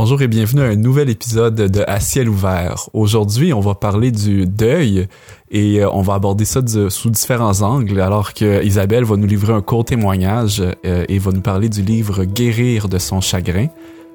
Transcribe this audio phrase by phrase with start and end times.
[0.00, 2.88] Bonjour et bienvenue à un nouvel épisode de À ciel ouvert.
[2.92, 5.08] Aujourd'hui, on va parler du deuil
[5.50, 9.52] et euh, on va aborder ça sous différents angles alors que Isabelle va nous livrer
[9.52, 13.66] un court témoignage euh, et va nous parler du livre Guérir de son chagrin.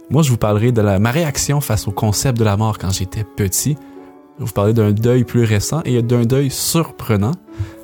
[0.09, 3.25] Moi, je vous parlerai de ma réaction face au concept de la mort quand j'étais
[3.25, 3.75] petit.
[4.37, 7.33] Je vais vous parler d'un deuil plus récent et d'un deuil surprenant.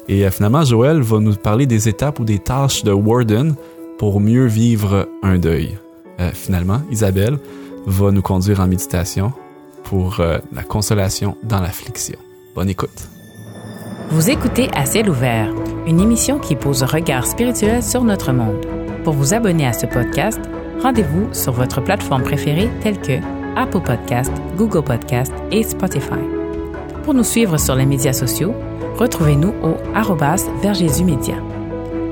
[0.07, 3.55] Et euh, finalement, Joël va nous parler des étapes ou des tâches de Warden
[3.97, 5.77] pour mieux vivre un deuil.
[6.34, 7.38] finalement, Isabelle,
[7.89, 9.34] va nous conduire en méditation
[9.84, 12.20] pour euh, la consolation dans l'affliction.
[12.55, 13.09] Bonne écoute.
[14.11, 15.52] Vous écoutez À ciel ouvert,
[15.88, 18.66] une émission qui pose un regard spirituel sur notre monde.
[19.03, 20.39] Pour vous abonner à ce podcast,
[20.81, 23.20] rendez-vous sur votre plateforme préférée telle que
[23.55, 26.21] Apple Podcast, Google Podcast et Spotify.
[27.03, 28.53] Pour nous suivre sur les médias sociaux,
[28.97, 30.45] retrouvez-nous au arrobas
[31.03, 31.35] Média.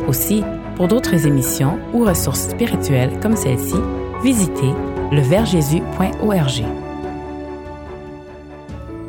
[0.07, 0.43] Aussi,
[0.75, 3.75] pour d'autres émissions ou ressources spirituelles comme celle-ci,
[4.23, 4.73] visitez
[5.11, 6.65] leverjésus.org.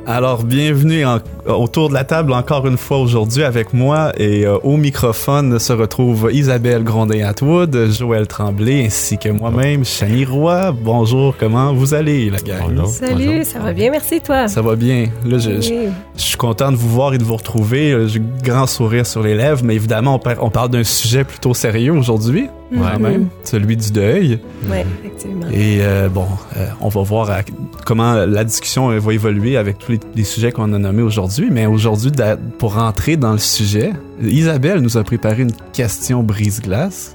[0.06, 1.04] Alors, bienvenue
[1.54, 5.72] autour de la table encore une fois aujourd'hui avec moi et euh, au microphone se
[5.72, 10.72] retrouve Isabelle Grondin-Atwood, Joël Tremblay ainsi que moi-même, Chani Roy.
[10.72, 12.86] Bonjour, comment vous allez la gang?
[12.86, 14.48] Salut, ça va bien, merci toi.
[14.48, 15.06] Ça va bien.
[15.24, 18.08] Là, je, je, suis content de vous voir et de vous retrouver.
[18.08, 21.92] J'ai grand sourire sur les lèvres, mais évidemment, on, on parle d'un sujet plutôt sérieux
[21.92, 24.38] aujourd'hui quand même, celui du deuil.
[24.70, 25.46] Oui, effectivement.
[25.52, 27.40] Et euh, bon, euh, on va voir
[27.84, 31.37] comment la discussion va évoluer avec tous les, sujets qu'on a nommés aujourd'hui.
[31.50, 32.12] Mais aujourd'hui,
[32.58, 37.14] pour rentrer dans le sujet, Isabelle nous a préparé une question brise-glace.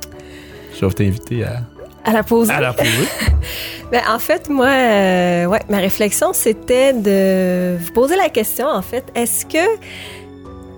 [0.79, 1.61] Je vais t'inviter à...
[2.05, 2.51] À la poser.
[2.51, 3.07] À la poser.
[3.91, 8.81] ben, en fait, moi, euh, ouais, ma réflexion, c'était de vous poser la question, en
[8.81, 9.79] fait, est-ce que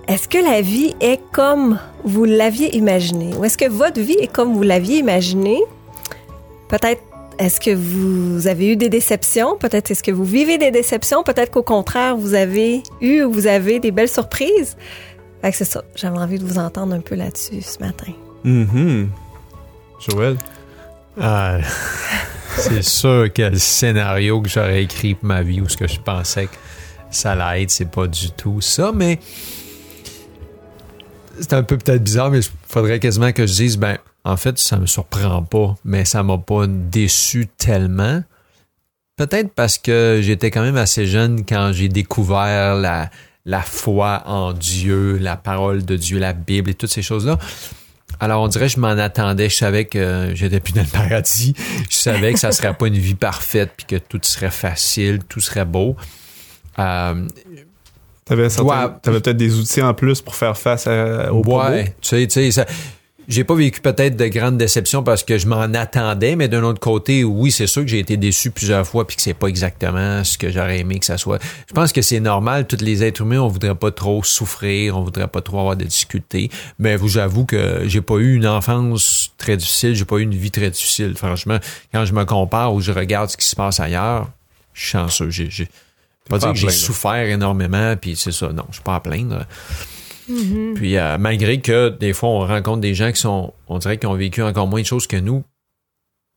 [0.07, 3.33] est-ce que la vie est comme vous l'aviez imaginé?
[3.35, 5.59] Ou est-ce que votre vie est comme vous l'aviez imaginé?
[6.67, 7.01] Peut-être
[7.39, 9.57] est-ce que vous avez eu des déceptions?
[9.57, 11.23] Peut-être est-ce que vous vivez des déceptions?
[11.23, 14.77] Peut-être qu'au contraire, vous avez eu ou vous avez des belles surprises?
[15.41, 15.83] Fait que c'est ça.
[15.95, 18.13] J'avais envie de vous entendre un peu là-dessus ce matin.
[18.43, 19.05] Mm
[19.99, 20.37] Joël?
[21.19, 21.59] Ah,
[22.57, 25.99] c'est sûr que le scénario que j'aurais écrit pour ma vie ou ce que je
[25.99, 26.55] pensais que
[27.09, 29.19] ça allait être, c'est pas du tout ça, mais
[31.39, 34.57] c'est un peu peut-être bizarre, mais il faudrait quasiment que je dise, ben, en fait,
[34.57, 38.23] ça me surprend pas, mais ça m'a pas déçu tellement.
[39.17, 43.09] Peut-être parce que j'étais quand même assez jeune quand j'ai découvert la,
[43.45, 47.37] la foi en Dieu, la parole de Dieu, la Bible et toutes ces choses-là.
[48.19, 49.47] Alors, on dirait que je m'en attendais.
[49.47, 51.53] Je savais que j'étais plus dans le paradis.
[51.89, 55.39] Je savais que ça serait pas une vie parfaite puis que tout serait facile, tout
[55.39, 55.95] serait beau.
[56.79, 57.27] Euh,
[58.25, 62.25] T'avais, avais peut-être des outils en plus pour faire face à, au Ouais, tu sais,
[62.25, 62.65] tu sais,
[63.27, 66.79] j'ai pas vécu peut-être de grandes déceptions parce que je m'en attendais, mais d'un autre
[66.79, 70.23] côté, oui, c'est sûr que j'ai été déçu plusieurs fois puis que c'est pas exactement
[70.23, 71.41] ce que j'aurais aimé que ça soit.
[71.67, 75.03] Je pense que c'est normal, tous les êtres humains, on voudrait pas trop souffrir, on
[75.03, 76.49] voudrait pas trop avoir de difficultés,
[76.79, 80.35] mais vous j'avoue que j'ai pas eu une enfance très difficile, j'ai pas eu une
[80.35, 81.15] vie très difficile.
[81.15, 81.59] Franchement,
[81.93, 84.29] quand je me compare ou je regarde ce qui se passe ailleurs,
[84.73, 85.29] je suis chanceux.
[85.29, 85.69] J'ai,
[86.29, 88.49] pas, dire que j'ai souffert énormément, puis c'est ça.
[88.51, 89.45] Non, je suis pas à plaindre.
[90.29, 90.73] Mm-hmm.
[90.73, 94.09] Puis euh, malgré que des fois on rencontre des gens qui sont, on dirait qu'ils
[94.09, 95.41] ont vécu encore moins de choses que nous,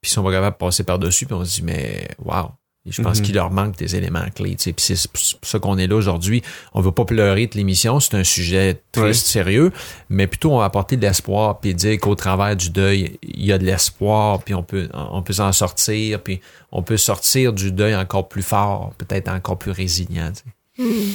[0.01, 2.51] puis ils sont pas capables de passer par dessus, puis on se dit mais waouh,
[2.91, 3.25] je pense mhm.
[3.25, 4.57] qu'il leur manque des éléments clés.
[4.57, 6.43] Puis c'est pour ça qu'on est là aujourd'hui.
[6.73, 9.73] On veut pas pleurer de l'émission, c'est un sujet très sérieux,
[10.09, 13.53] mais plutôt on va apporter de l'espoir, puis dire qu'au travers du deuil, il y
[13.53, 16.41] a de l'espoir, puis on peut, on peut s'en sortir, puis
[16.73, 20.33] on peut sortir du deuil encore plus fort, peut-être encore plus résilient.
[20.79, 21.15] Mhm.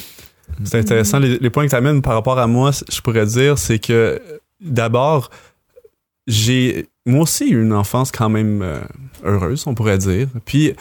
[0.64, 1.20] C'est intéressant.
[1.20, 4.22] Les, points que tu amènes par rapport à moi, je pourrais dire, c'est que
[4.62, 5.30] d'abord,
[6.28, 8.80] j'ai moi aussi eu une enfance quand même euh,
[9.24, 10.28] heureuse, on pourrait dire.
[10.46, 10.74] Puis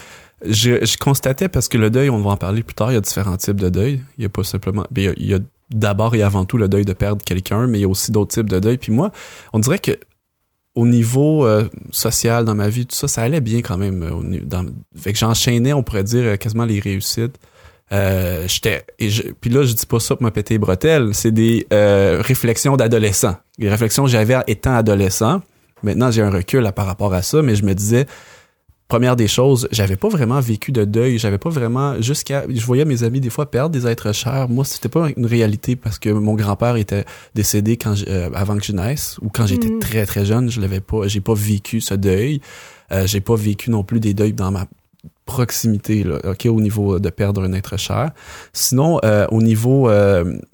[0.44, 3.00] je, constatais, parce que le deuil, on va en parler plus tard, il y a
[3.00, 4.02] différents types de deuil.
[4.18, 4.86] Il y a pas simplement...
[4.90, 5.38] Ben, il y a,
[5.70, 8.34] d'abord et avant tout le deuil de perdre quelqu'un, mais il y a aussi d'autres
[8.34, 8.78] types de deuil.
[8.78, 9.10] Puis moi,
[9.52, 9.92] on dirait que
[10.74, 14.02] au niveau euh, social dans ma vie, tout ça, ça allait bien quand même.
[14.02, 14.62] Euh,
[14.96, 17.38] fait que j'enchaînais, on pourrait dire, quasiment les réussites.
[17.92, 19.10] Euh, j'étais et
[19.40, 23.36] puis là je dis pas ça pour me péter les bretelles c'est des réflexions d'adolescent
[23.58, 25.42] les réflexions que j'avais étant adolescent
[25.82, 28.06] maintenant j'ai un recul par rapport à ça mais je me disais
[28.92, 32.84] première des choses, j'avais pas vraiment vécu de deuil, j'avais pas vraiment jusqu'à je voyais
[32.84, 34.50] mes amis des fois perdre des êtres chers.
[34.50, 38.62] Moi, c'était pas une réalité parce que mon grand-père était décédé quand euh, avant que
[38.62, 39.78] je naisse ou quand j'étais mm.
[39.78, 42.42] très très jeune, je l'avais pas j'ai pas vécu ce deuil.
[42.92, 44.66] Euh, j'ai pas vécu non plus des deuils dans ma
[45.26, 48.10] proximité là, OK au niveau de perdre un être cher.
[48.52, 49.88] Sinon euh, au niveau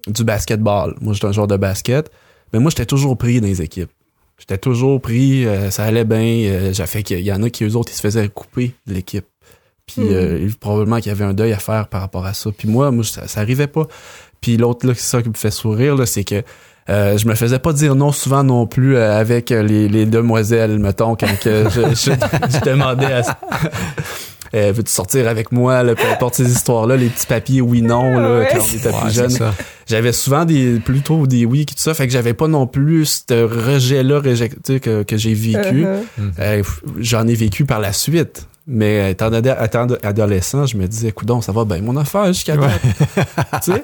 [0.07, 2.11] du basketball, moi j'étais un joueur de basket,
[2.53, 3.91] mais moi j'étais toujours pris dans les équipes.
[4.39, 6.21] J'étais toujours pris, euh, ça allait bien.
[6.21, 8.95] Euh, j'ai fait qu'il y en a qui, eux autres, ils se faisaient couper de
[8.95, 9.27] l'équipe
[9.87, 10.13] Puis Mm.
[10.13, 12.51] euh, probablement qu'il y avait un deuil à faire par rapport à ça.
[12.57, 13.89] Puis moi, moi ça, ça arrivait pas.
[14.41, 16.43] Puis l'autre, là, c'est ça qui me fait sourire, là, c'est que
[16.89, 20.07] euh, je me faisais pas dire non souvent non plus euh, avec euh, les, les
[20.07, 23.23] demoiselles, mettons, quand que je, je, je demandais à...
[24.55, 28.39] Euh, veux-tu sortir avec moi, là, peu importe ces histoires-là, les petits papiers oui-non, là,
[28.39, 28.49] Ouais.
[28.51, 29.53] quand on était Ouais, plus jeune.
[29.87, 33.43] J'avais souvent des, plutôt des oui, tout ça, fait que j'avais pas non plus ce
[33.45, 34.51] rejet-là rejet-
[34.81, 35.85] que, que j'ai vécu.
[35.85, 36.31] Uh-huh.
[36.39, 36.63] Euh,
[36.99, 38.47] J'en ai vécu par la suite.
[38.71, 42.55] Mais étant, ado- étant adolescent, je me disais, coudon, ça va bien mon affaire jusqu'à
[42.57, 42.69] Ouais.
[43.63, 43.83] Tu sais?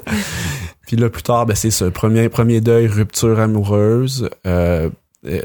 [0.87, 1.91] Puis là, plus tard, ben, c'est ça.
[1.91, 4.29] Premier, premier deuil, rupture amoureuse.
[4.47, 4.91] Euh,
[5.27, 5.41] euh,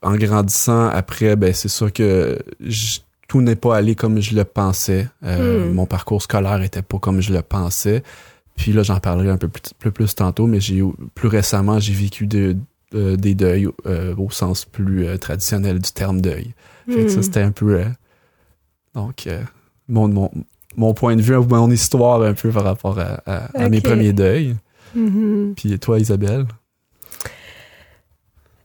[0.00, 2.98] en grandissant, après, ben, c'est sûr que je-
[3.28, 5.08] tout n'est pas allé comme je le pensais.
[5.24, 5.72] Euh, Hmm.
[5.74, 8.02] Mon parcours scolaire était pas comme je le pensais.
[8.56, 10.82] Puis là, j'en parlerai un peu plus, plus, plus tantôt, mais j'ai
[11.14, 12.56] plus récemment, j'ai vécu de-
[12.92, 16.54] de- des deuils euh, au sens plus euh, traditionnel du terme deuil.
[16.88, 17.22] Fait que ça, Hmm.
[17.22, 17.82] c'était un peu.
[18.94, 19.28] donc,
[19.88, 20.30] mon, mon,
[20.76, 24.12] mon point de vue, mon histoire un peu par rapport à, à- à mes premiers
[24.12, 24.54] deuils.
[24.94, 25.54] Mhm.
[25.56, 26.46] Puis toi, Isabelle?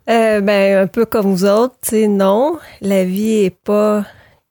[0.07, 4.06] Ben, un peu comme vous autres, tu sais, non, la vie est pas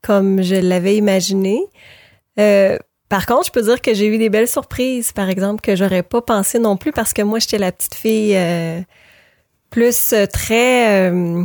[0.09, 1.61] comme je l'avais imaginé.
[2.41, 2.79] Euh,
[3.11, 6.03] par contre, je peux dire que j'ai eu des belles surprises, par exemple, que j'aurais
[6.03, 8.81] pas pensé non plus parce que moi, j'étais la petite fille euh,
[9.69, 11.11] plus euh, très...
[11.11, 11.45] euh,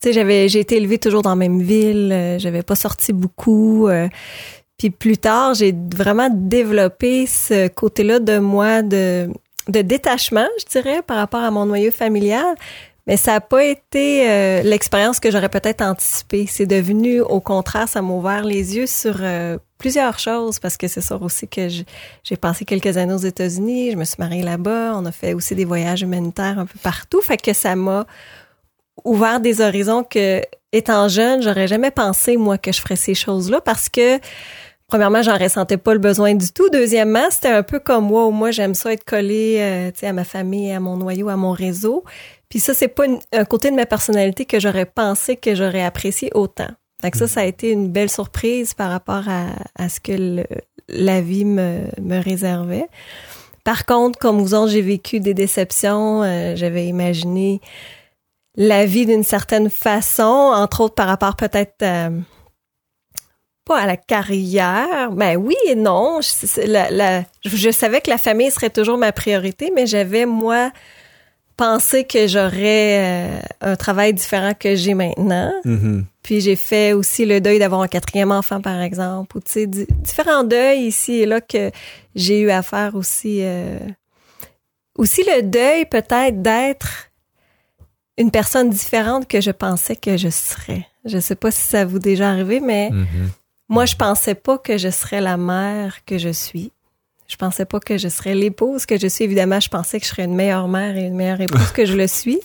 [0.00, 3.12] tu sais, j'avais, j'ai été élevée toujours dans la même ville, euh, j'avais pas sorti
[3.12, 3.88] beaucoup.
[3.88, 4.08] euh,
[4.78, 9.28] puis plus tard, j'ai vraiment développé ce côté-là de moi de,
[9.68, 12.54] de détachement, je dirais, par rapport à mon noyau familial.
[13.08, 16.46] Mais ça n'a pas été euh, l'expérience que j'aurais peut-être anticipée.
[16.46, 20.88] C'est devenu, au contraire, ça m'a ouvert les yeux sur euh, plusieurs choses parce que
[20.88, 24.92] c'est sûr aussi que j'ai passé quelques années aux États-Unis, je me suis mariée là-bas,
[24.94, 28.06] on a fait aussi des voyages humanitaires un peu partout, fait que ça m'a
[29.04, 33.62] ouvert des horizons que, étant jeune, j'aurais jamais pensé, moi, que je ferais ces choses-là
[33.62, 34.18] parce que,
[34.86, 36.68] premièrement, j'en ressentais pas le besoin du tout.
[36.70, 40.72] Deuxièmement, c'était un peu comme, wow, moi, j'aime ça être collée, euh, à ma famille,
[40.72, 42.04] à mon noyau, à mon réseau.
[42.48, 45.82] Puis ça, c'est pas une- un côté de ma personnalité que j'aurais pensé que j'aurais
[45.84, 46.68] apprécié autant.
[47.02, 49.46] Donc ça, ça a été une belle surprise par rapport à,
[49.76, 50.46] à ce que le-
[50.88, 52.88] la vie me, me réservait.
[53.64, 56.22] Par contre, comme vous autres, j'ai vécu des déceptions.
[56.22, 57.60] euh, J'avais imaginé
[58.56, 60.24] la vie d'une certaine façon,
[60.54, 62.08] entre autres par rapport peut-être à-
[63.66, 65.12] pas à la carrière.
[65.12, 66.20] Ben oui et non.
[66.22, 69.86] Je, c'est- la- la- je- je savais que la famille serait toujours ma priorité, mais
[69.86, 70.72] j'avais moi
[71.58, 75.52] pensé que j'aurais euh, un travail différent que j'ai maintenant.
[75.64, 76.06] Mhm.
[76.22, 79.66] Puis j'ai fait aussi le deuil d'avoir un quatrième enfant, par exemple, ou tu sais,
[79.66, 81.70] di- différents deuils ici et là que
[82.14, 83.38] j'ai eu à faire aussi.
[83.42, 83.78] euh,
[84.96, 87.10] aussi le deuil peut-être d'être
[88.16, 90.86] une personne différente que je pensais que je serais.
[91.04, 93.30] Je sais pas si ça vous est déjà arrivé, mais Mhm.
[93.68, 96.72] moi, je pensais pas que je serais la mère que je suis.
[97.28, 99.24] Je pensais pas que je serais l'épouse que je suis.
[99.24, 101.94] Évidemment, je pensais que je serais une meilleure mère et une meilleure épouse que je
[101.94, 102.40] le suis.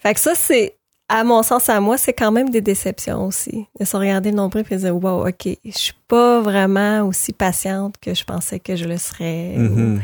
[0.00, 0.74] Fait que ça, c'est,
[1.08, 3.66] à mon sens, à moi, c'est quand même des déceptions aussi.
[3.78, 7.32] De se regarder le nombril et de dire, wow, OK, je suis pas vraiment aussi
[7.32, 9.54] patiente que je pensais que je le serais.
[9.56, 10.02] Mhm.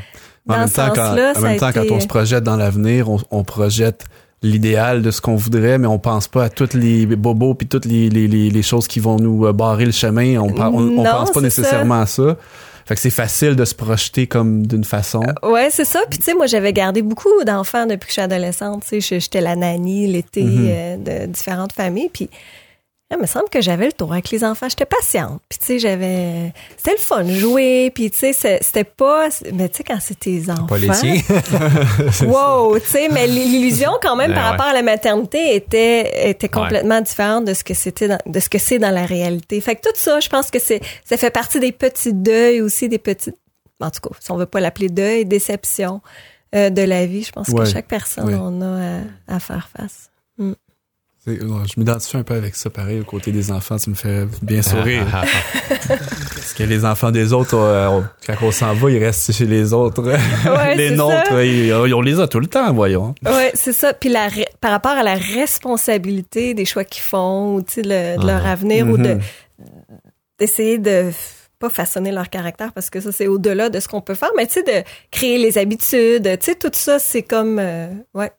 [0.49, 3.45] En Dans même ce temps, quand, en même on se projette dans l'avenir, on, on
[3.45, 4.05] projette
[4.43, 7.85] l'idéal de ce qu'on voudrait, mais on pense pas à tous les bobos puis toutes
[7.85, 10.39] les, les, les, les choses qui vont nous euh, barrer le chemin.
[10.39, 12.37] On, on, pense pas nécessairement à ça.
[12.88, 15.21] Fait que c'est facile de se projeter comme d'une façon.
[15.42, 16.00] Ouais, c'est ça.
[16.09, 18.83] Puis tu sais, moi, j'avais gardé beaucoup d'enfants depuis que je suis adolescente.
[18.88, 20.66] Tu sais, j'étais la nanny l'été Mhm.
[20.71, 22.09] euh, de différentes familles.
[22.11, 22.30] Puis
[23.11, 24.69] il me semble que j'avais le tour avec les enfants.
[24.69, 25.41] J'étais patiente.
[25.49, 26.53] Puis tu sais, j'avais...
[26.77, 27.91] C'était le fun, jouer.
[27.95, 29.29] Puis tu sais, c'était pas...
[29.55, 30.67] Mais tu sais, quand c'est tes enfants...
[30.67, 31.25] Pas laitier.
[32.27, 34.50] Wow, tu sais, mais l'illusion quand même Ben par ouais.
[34.50, 36.62] rapport à la maternité était était Ouais.
[36.62, 39.61] complètement différente de ce que c'était dans- de ce que c'est dans la réalité.
[39.61, 42.88] Fait que tout ça, je pense que c'est ça fait partie des petits deuils aussi,
[42.88, 43.37] des petites
[43.81, 46.00] en tout cas, si on veut pas l'appeler deuil, déception
[46.55, 47.23] euh, de la vie.
[47.23, 47.65] Je pense Ouais.
[47.65, 48.99] que chaque personne on a
[49.33, 50.11] à, à faire face.
[50.38, 50.55] Ouais,
[51.37, 54.62] Je m'identifie un peu avec ça, pareil, au côté des enfants, tu me fais bien
[54.62, 55.06] sourire.
[55.12, 55.94] Ah, ah, ah.
[56.35, 59.47] Parce que les enfants des autres, euh, on- quand on s'en va, ils restent chez
[59.47, 60.02] les autres.
[60.02, 63.14] Ouais, les nôtres, ils- on les a tout le temps, voyons.
[63.25, 63.92] Ouais, c'est ça.
[63.92, 64.28] Puis la
[64.61, 68.47] par rapport à la responsabilité des choix qu'ils font, ou tu sais, le- de leur
[68.47, 68.52] Ah.
[68.52, 69.20] avenir ou de Mhm.
[70.38, 71.14] d'essayer de f-
[71.58, 74.47] pas façonner leur caractère parce que ça c'est au-delà de ce qu'on peut faire, mais
[74.47, 78.30] tu sais de créer les habitudes, tu sais tout ça c'est comme euh, ouais,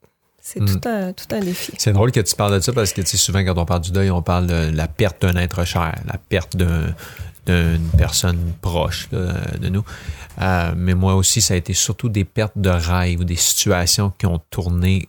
[0.53, 0.65] c'est Mm.
[0.81, 1.71] tout un tout un défi.
[1.77, 3.81] C'est drôle que tu parles de ça parce que tu sais, souvent quand on parle
[3.81, 6.93] du deuil, on parle de la perte d'un être cher, la perte d'un-
[7.45, 9.83] d'une personne proche là, de nous.
[10.41, 14.11] Euh, mais moi aussi, ça a été surtout des pertes de rêve ou des situations
[14.17, 15.07] qui ont tourné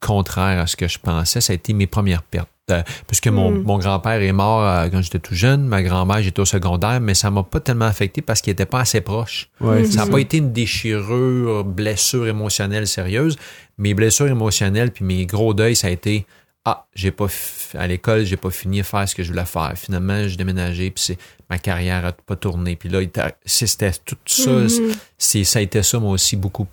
[0.00, 1.40] contraire à ce que je pensais.
[1.40, 2.48] Ça a été mes premières pertes.
[2.70, 3.62] euh, puisque mon, Mm.
[3.62, 7.14] mon grand-père est mort euh, quand j'étais tout jeune, ma grand-mère, j'étais au secondaire, mais
[7.14, 9.48] ça m'a pas tellement affecté parce qu'il était pas assez proche.
[9.62, 13.38] Ouais, Ça n'a pas été une déchirure, blessure émotionnelle sérieuse.
[13.78, 16.26] Mes blessures émotionnelles puis mes gros deuils, ça a été
[16.64, 19.46] ah, j'ai pas f- à l'école, j'ai pas fini de faire ce que je voulais
[19.46, 19.72] faire.
[19.76, 21.18] Finalement, j'ai déménagé puis c'est
[21.48, 22.76] ma carrière a pas tourné.
[22.76, 23.00] Puis là,
[23.46, 24.68] c'était tout ça, Mhm.
[25.16, 26.66] c'est ça a été ça moi aussi beaucoup.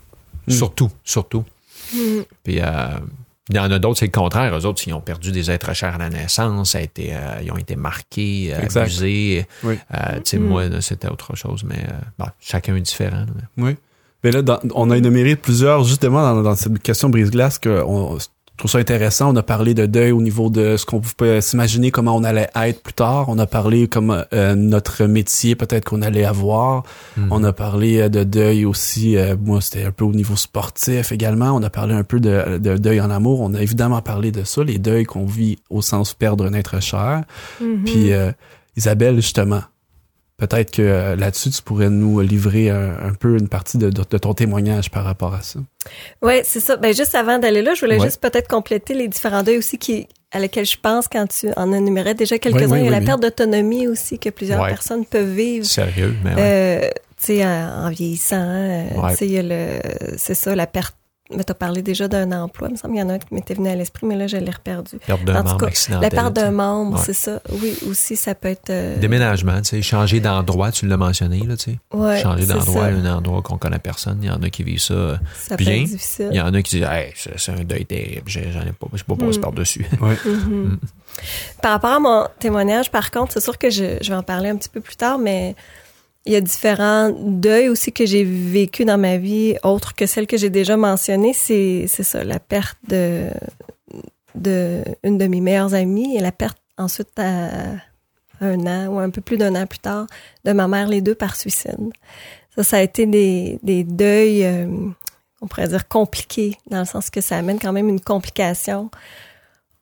[0.47, 0.51] Mm.
[0.51, 1.45] Surtout, surtout.
[1.93, 2.25] Mhm.
[2.43, 2.87] Puis euh,
[3.49, 4.57] il y en a d'autres, c'est le contraire.
[4.57, 7.39] Eux autres, ils ont perdu des êtres chers à la naissance, ça a été, euh,
[7.43, 8.81] ils ont été marqués, euh, Exact.
[8.81, 9.45] abusés.
[9.63, 9.77] Oui.
[9.93, 10.43] Euh, tu sais, Mm.
[10.47, 13.25] moi, c'était autre chose, mais euh, bon, chacun est différent.
[13.57, 13.77] Oui.
[14.25, 18.17] Mais là, dans- on a énuméré plusieurs, justement, dans, dans cette question brise-glace, que on,
[18.19, 18.25] je
[18.57, 19.31] trouve ça intéressant.
[19.33, 22.47] On a parlé de deuil au niveau de ce qu'on peut s'imaginer comment on allait
[22.55, 23.25] être plus tard.
[23.27, 26.83] On a parlé comme euh, notre métier, peut-être qu'on allait avoir.
[27.17, 27.27] Mm.
[27.31, 29.17] On a parlé euh, de deuil aussi.
[29.17, 31.51] euh, moi, c'était un peu au niveau sportif également.
[31.51, 33.41] On a parlé un peu de, de deuil en amour.
[33.41, 36.81] On a évidemment parlé de ça, les deuils qu'on vit au sens perdre un être
[36.81, 37.23] cher.
[37.61, 37.83] Mhm.
[37.83, 38.31] Puis euh,
[38.77, 39.61] Isabelle, justement,
[40.37, 44.03] peut-être que euh, là-dessus, tu pourrais nous livrer un, un peu une partie de, de-
[44.09, 45.59] de ton témoignage par rapport à ça.
[46.21, 46.75] Oui, c'est ça.
[46.77, 48.05] Ben, juste avant d'aller là, je voulais Ouais.
[48.05, 51.71] juste peut-être compléter les différents deuils aussi qui, à lesquels je pense quand tu en
[51.71, 52.65] énumérais déjà quelques-uns.
[52.65, 54.69] Oui, oui, Il y a oui, la perte d'autonomie aussi que plusieurs Ouais.
[54.69, 55.65] personnes peuvent vivre.
[55.65, 56.41] Sérieux, mais ouais.
[56.41, 59.11] Euh, tu sais, en, en vieillissant, euh, Ouais.
[59.11, 59.79] tu sais, il y a le,
[60.17, 60.95] c'est ça, la perte.
[61.35, 62.67] Mais t'as parlé déjà d'un emploi.
[62.69, 64.27] Il me semble qu'il y en a un qui m'était venu à l'esprit, mais là,
[64.27, 64.97] je l'ai reperdu.
[65.07, 65.99] perte d'un en tout membre cas.
[65.99, 67.03] La perte tu d'un membre, Ouais.
[67.03, 67.41] c'est ça.
[67.51, 68.69] Oui, aussi, ça peut être.
[68.69, 71.79] euh, Déménagement, tu sais, changer d'endroit, tu l'as mentionné, là, tu sais.
[71.93, 74.19] ouais, changer d'endroit à un endroit qu'on connaît personne.
[74.21, 74.93] Il y en a qui vivent ça.
[74.93, 75.73] euh, Ça peut bien.
[75.77, 76.27] être difficile.
[76.29, 79.03] Il y en a qui disent, hey, c'est un deuil terrible, j'en ai pas, je
[79.03, 79.41] peux pas passer Mm.
[79.41, 79.85] par-dessus.
[80.25, 80.77] Mhm.
[81.61, 84.49] Par rapport à mon témoignage, par contre, c'est sûr que je, je vais en parler
[84.49, 85.55] un petit peu plus tard, mais
[86.25, 90.25] il y a différents deuils aussi que j'ai vécu dans ma vie, autres que celles
[90.25, 91.33] que j'ai déjà mentionnées.
[91.33, 93.29] C'est, c'est ça, la perte de,
[94.33, 97.49] de une de mes meilleures amies et la perte ensuite à
[98.41, 100.07] un an ou un peu plus d'un an plus tard
[100.43, 101.93] de ma mère, les deux par suicide.
[102.55, 104.67] Ça, ça a été des, des deuils, euh,
[105.41, 108.89] on pourrait dire compliqués, dans le sens que ça amène quand même une complication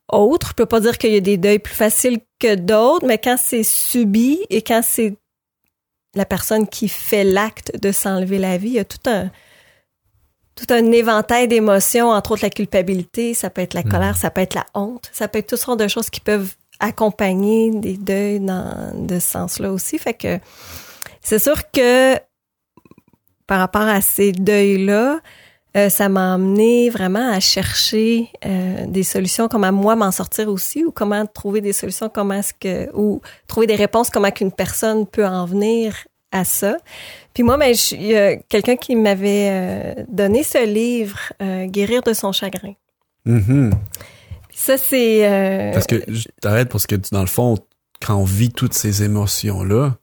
[0.09, 0.49] autre.
[0.49, 3.37] Je peux pas dire qu'il y a des deuils plus faciles que d'autres, mais quand
[3.37, 5.15] c'est subi et quand c'est
[6.15, 9.29] la personne qui fait l'acte de s'enlever la vie, il y a tout un
[10.55, 13.89] tout un éventail d'émotions, entre autres la culpabilité, ça peut être la Mhm.
[13.91, 16.53] colère, ça peut être la honte, ça peut être toutes sortes de choses qui peuvent
[16.79, 19.97] accompagner des deuils dans de ce sens-là aussi.
[19.97, 20.39] Fait que
[21.21, 22.17] c'est sûr que
[23.47, 25.21] par rapport à ces deuils-là,
[25.75, 30.83] euh, ça m'a amené vraiment à chercher euh, des solutions, comment moi m'en sortir aussi,
[30.83, 35.07] ou comment trouver des solutions, comment est-ce que, ou trouver des réponses, comment qu'une personne
[35.07, 35.95] peut en venir
[36.31, 36.77] à ça.
[37.33, 42.01] Puis moi, ben, il y a quelqu'un qui m'avait euh, donné ce livre, euh, Guérir
[42.01, 42.73] de son chagrin.
[43.25, 43.71] Mhm.
[44.49, 45.27] Puis ça, c'est...
[45.27, 47.57] euh, Parce que, je t'arrête parce que dans le fond,
[48.01, 49.95] quand on vit toutes ces émotions-là,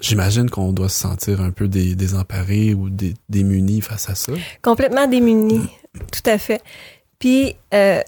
[0.00, 4.32] j'imagine qu'on doit se sentir un peu dé- désemparé ou dé- démuni face à ça.
[4.62, 5.68] Complètement démunie,
[6.12, 6.62] tout à fait.
[7.18, 8.00] Puis euh,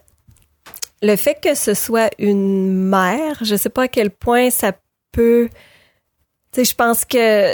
[1.02, 4.72] le fait que ce soit une mère, je sais pas à quel point ça
[5.12, 5.48] peut.
[6.52, 7.52] Tu sais, je pense que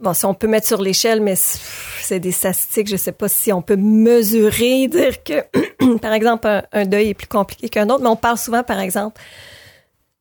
[0.00, 1.58] bon, si on peut mettre sur l'échelle, mais c'est
[2.02, 5.44] c'est des statistiques, je sais pas si on peut mesurer, dire que
[5.98, 8.80] par exemple un, un deuil est plus compliqué qu'un autre, mais on parle souvent, par
[8.80, 9.20] exemple,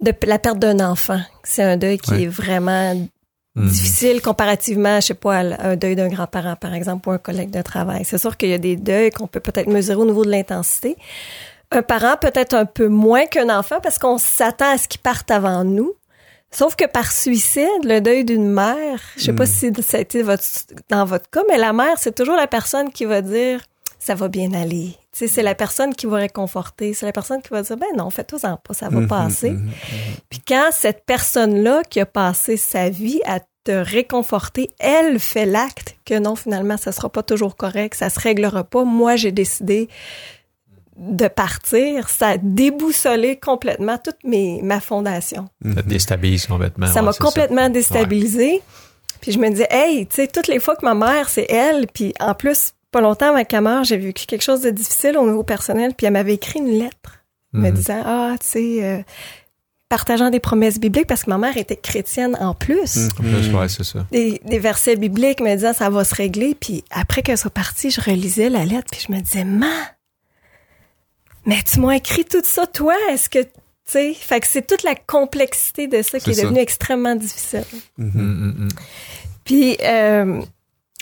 [0.02, 1.20] de la perte d'un enfant.
[1.44, 2.24] C'est un deuil qui Ouais.
[2.24, 2.96] est vraiment
[3.56, 3.68] Mhm.
[3.70, 7.50] difficile comparativement, je sais pas, à un deuil d'un grand-parent, par exemple, ou un collègue
[7.50, 8.06] de travail.
[8.06, 10.96] C'est sûr qu'il y a des deuils qu'on peut peut-être mesurer au niveau de l'intensité.
[11.72, 15.30] Un parent peut-être un peu moins qu'un enfant parce qu'on s'attend à ce qu'il parte
[15.32, 15.94] avant nous.
[16.52, 20.24] Sauf que par suicide, le deuil d'une mère, je sais pas si ça a été
[20.24, 20.44] votre,
[20.90, 23.62] dans votre cas, mais la mère, c'est toujours la personne qui va dire
[24.00, 24.96] ça va bien aller.
[25.12, 27.88] Tu sais, c'est la personne qui va réconforter, c'est la personne qui va dire ben
[27.98, 29.52] non, fais-toi-en pas, ça va Mhm, passer.
[29.52, 29.70] mhm.
[30.30, 35.98] Puis quand cette personne-là qui a passé sa vie à te réconforter, elle fait l'acte
[36.06, 38.86] que non, finalement, ça sera pas toujours correct, ça se réglera pas.
[38.86, 39.90] Moi, j'ai décidé
[40.98, 42.10] de partir.
[42.10, 45.48] Ça a déboussolé complètement toute mes, ma fondation.
[45.76, 46.88] Ça te déstabilise complètement.
[46.88, 48.62] ça ouais, m'a complètement déstabilisée.
[49.22, 51.88] Puis je me disais, hey, tu sais, toutes les fois que ma mère, c'est elle,
[51.88, 55.26] puis en plus, pas longtemps avec ma mère, j'ai vécu quelque chose de difficile au
[55.28, 57.76] niveau personnel, puis elle m'avait écrit une lettre me Mhm.
[57.76, 59.02] disant ah tu sais euh,
[59.90, 63.10] partageant des promesses bibliques parce que ma mère était chrétienne en plus Mhm.
[63.10, 64.06] En plus, ouais, c'est ça.
[64.12, 67.90] des, des versets bibliques me disant ça va se régler puis après qu'elle soit partie
[67.90, 69.68] je relisais la lettre puis je me disais man
[71.46, 73.50] mais tu m'as écrit tout ça toi est-ce que tu
[73.86, 76.44] sais fait que c'est toute la complexité de ça qui est ça.
[76.44, 77.64] devenue extrêmement difficile
[77.98, 78.68] mhm.
[79.44, 80.42] puis euh,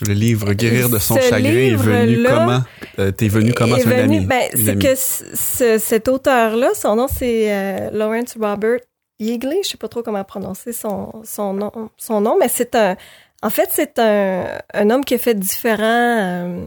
[0.06, 2.60] Le livre Guérir de son Ce chagrin est venu comment?
[3.00, 3.76] Euh, T'es venu comment?
[3.76, 3.84] C'est
[4.26, 4.78] ben, c'est amie.
[4.84, 8.78] que ce- cet auteur-là, son nom c'est euh, Lawrence Robert
[9.18, 12.96] Yeagley, je sais pas trop comment prononcer son, son nom, son nom, mais c'est un,
[13.42, 16.64] en fait c'est un, un homme qui a fait différents, euh,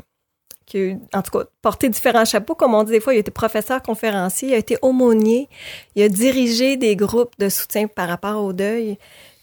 [0.65, 3.17] qui a eu, en tout cas porté différents chapeaux, comme on dit des fois, il
[3.17, 5.47] a été professeur conférencier, il a été aumônier,
[5.95, 8.97] il a dirigé des groupes de soutien par rapport au deuil.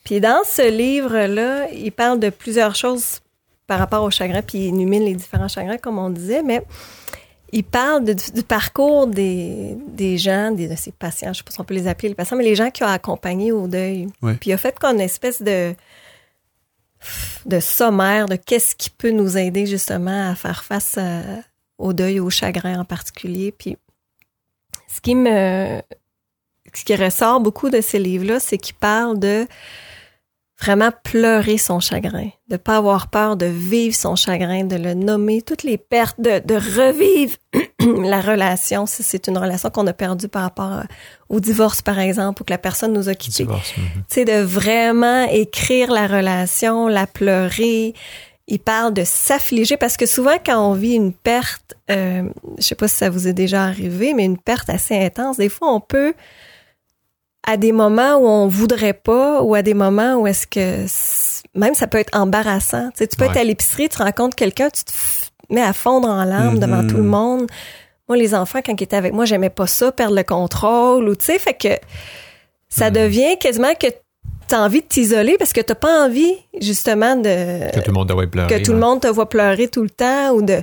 [0.04, 3.20] Puis dans ce livre-là, il parle de plusieurs choses
[3.68, 6.62] par rapport au chagrin, puis il énumère les différents chagrins, comme on disait, mais
[7.52, 11.44] il parle de- du, du parcours des, des gens, des, de ses patients, je sais
[11.44, 13.68] pas si on peut les appeler les patients, mais les gens qui ont accompagné au
[13.68, 14.08] deuil.
[14.22, 14.34] Ouais.
[14.34, 15.74] Puis il a fait comme une espèce de
[17.46, 21.22] de sommaire de qu'est-ce qui peut nous aider justement à faire face à-
[21.78, 23.52] au deuil, au chagrin en particulier.
[23.52, 23.76] Puis
[24.88, 25.80] ce qui me
[26.74, 29.46] ce qui ressort beaucoup de ces livres-là, c'est qu'il parle de
[30.60, 35.40] vraiment pleurer son chagrin, de pas avoir peur de vivre son chagrin, de le nommer,
[35.42, 37.36] toutes les pertes, de, de revivre
[38.02, 40.84] la relation, si c'est une relation qu'on a perdue par rapport à-
[41.28, 43.44] au divorce, par exemple, ou que la personne nous a quittés.
[43.44, 43.72] Divorce.
[43.76, 43.84] mhm.
[43.84, 47.94] Tu sais, de vraiment écrire la relation, la pleurer.
[48.48, 52.22] Il parle de s'affliger parce que souvent quand on vit une perte, euh,
[52.58, 55.50] je sais pas si ça vous est déjà arrivé, mais une perte assez intense, des
[55.50, 56.14] fois on peut
[57.50, 60.84] à des moments où on voudrait pas ou à des moments où est-ce que
[61.58, 62.90] même ça peut être embarrassant.
[62.90, 63.30] Tu sais, tu peux Ouais.
[63.30, 64.92] être à l'épicerie, tu rencontres quelqu'un, tu te
[65.50, 66.60] mets à fondre en larmes Mhm.
[66.60, 67.46] devant tout le monde.
[68.08, 71.16] Moi, les enfants, quand ils étaient avec moi, j'aimais pas ça, perdre le contrôle ou
[71.16, 71.68] tu sais, fait que
[72.68, 72.96] ça Mhm.
[72.96, 77.70] devient quasiment que tu as envie de t'isoler parce que t'as pas envie justement de
[77.70, 78.58] Que tout le monde doit pleurer.
[78.58, 80.62] que tout le monde te voit pleurer tout le temps ou de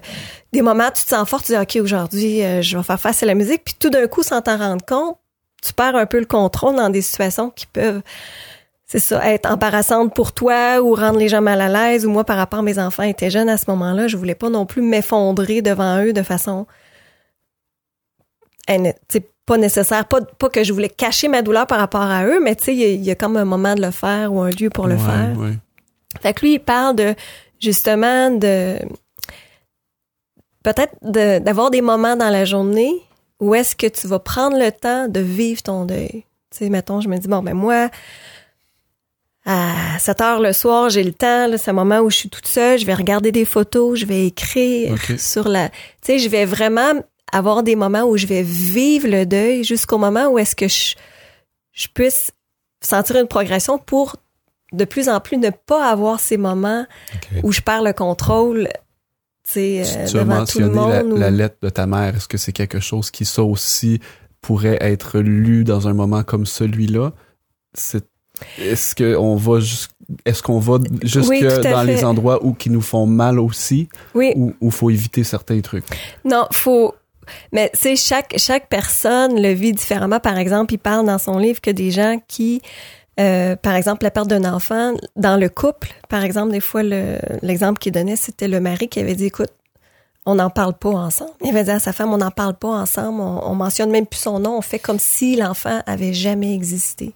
[0.54, 3.00] des moments où tu te sens fort, tu dis OK, aujourd'hui, euh, je vais faire
[3.00, 5.18] face à la musique, puis tout d'un coup sans t'en rendre compte,
[5.66, 8.02] tu perds un peu le contrôle dans des situations qui peuvent
[8.88, 12.06] c'est ça, être embarrassantes pour toi ou rendre les gens mal à l'aise.
[12.06, 14.50] Ou moi, par rapport à mes enfants étaient jeunes à ce moment-là, je voulais pas
[14.50, 16.68] non plus m'effondrer devant eux de façon
[19.10, 20.06] sais, pas nécessaire.
[20.08, 22.74] Pas, pas que je voulais cacher ma douleur par rapport à eux, mais tu sais,
[22.76, 24.70] il y, a- il y a comme un moment de le faire ou un lieu
[24.70, 25.34] pour le Ouais, faire.
[25.38, 25.54] ouais.
[26.22, 27.16] Fait que lui, il parle de
[27.60, 28.78] justement de
[30.64, 32.94] peut-être de- d'avoir des moments dans la journée
[33.40, 36.26] où est-ce que tu vas prendre le temps de vivre ton deuil?
[36.52, 37.90] Tu sais, mettons, je me dis, bon, ben moi,
[39.46, 42.30] à 7 heures le soir, j'ai le temps, là, c'est un moment où je suis
[42.30, 45.70] toute seule, je vais regarder des photos, je vais écrire sur la...
[45.70, 46.94] Tu sais, je vais vraiment
[47.32, 50.96] avoir des moments où je vais vivre le deuil jusqu'au moment où est-ce que je,
[51.74, 52.32] je puisse
[52.82, 54.16] sentir une progression pour
[54.72, 56.86] de plus en plus ne pas avoir ces moments
[57.44, 58.68] où je perds le contrôle,
[59.46, 61.14] tu sais, Tu- euh, tu as devant tout le mentionné la, monde.
[61.14, 62.16] ou- la lettre de ta mère.
[62.16, 64.00] Est-ce que c'est quelque chose qui, ça aussi,
[64.42, 67.14] pourrait être lu dans un moment comme celui-là?
[67.74, 68.06] C'est-
[68.60, 69.88] Est-ce qu'on va jus-
[70.26, 73.88] est-ce qu'on va jusque Oui, dans les endroits où qui nous font mal aussi?
[74.14, 75.86] Oui, ou où faut éviter certains trucs?
[76.26, 76.94] non, faut.
[77.54, 80.20] Mais c'est chaque chaque personne le vit différemment.
[80.20, 82.62] Par exemple, il parle dans son livre que des gens qui,
[83.20, 87.18] euh, par exemple, la perte d'un enfant dans le couple, par exemple, des fois le-
[87.42, 89.52] l'exemple qu'il donnait, c'était le mari qui avait dit, écoute,
[90.26, 91.32] on n'en parle pas ensemble.
[91.44, 94.08] Il avait dit à sa femme, on n'en parle pas ensemble, on, on mentionne même
[94.08, 97.14] plus son nom, on fait comme si l'enfant avait jamais existé.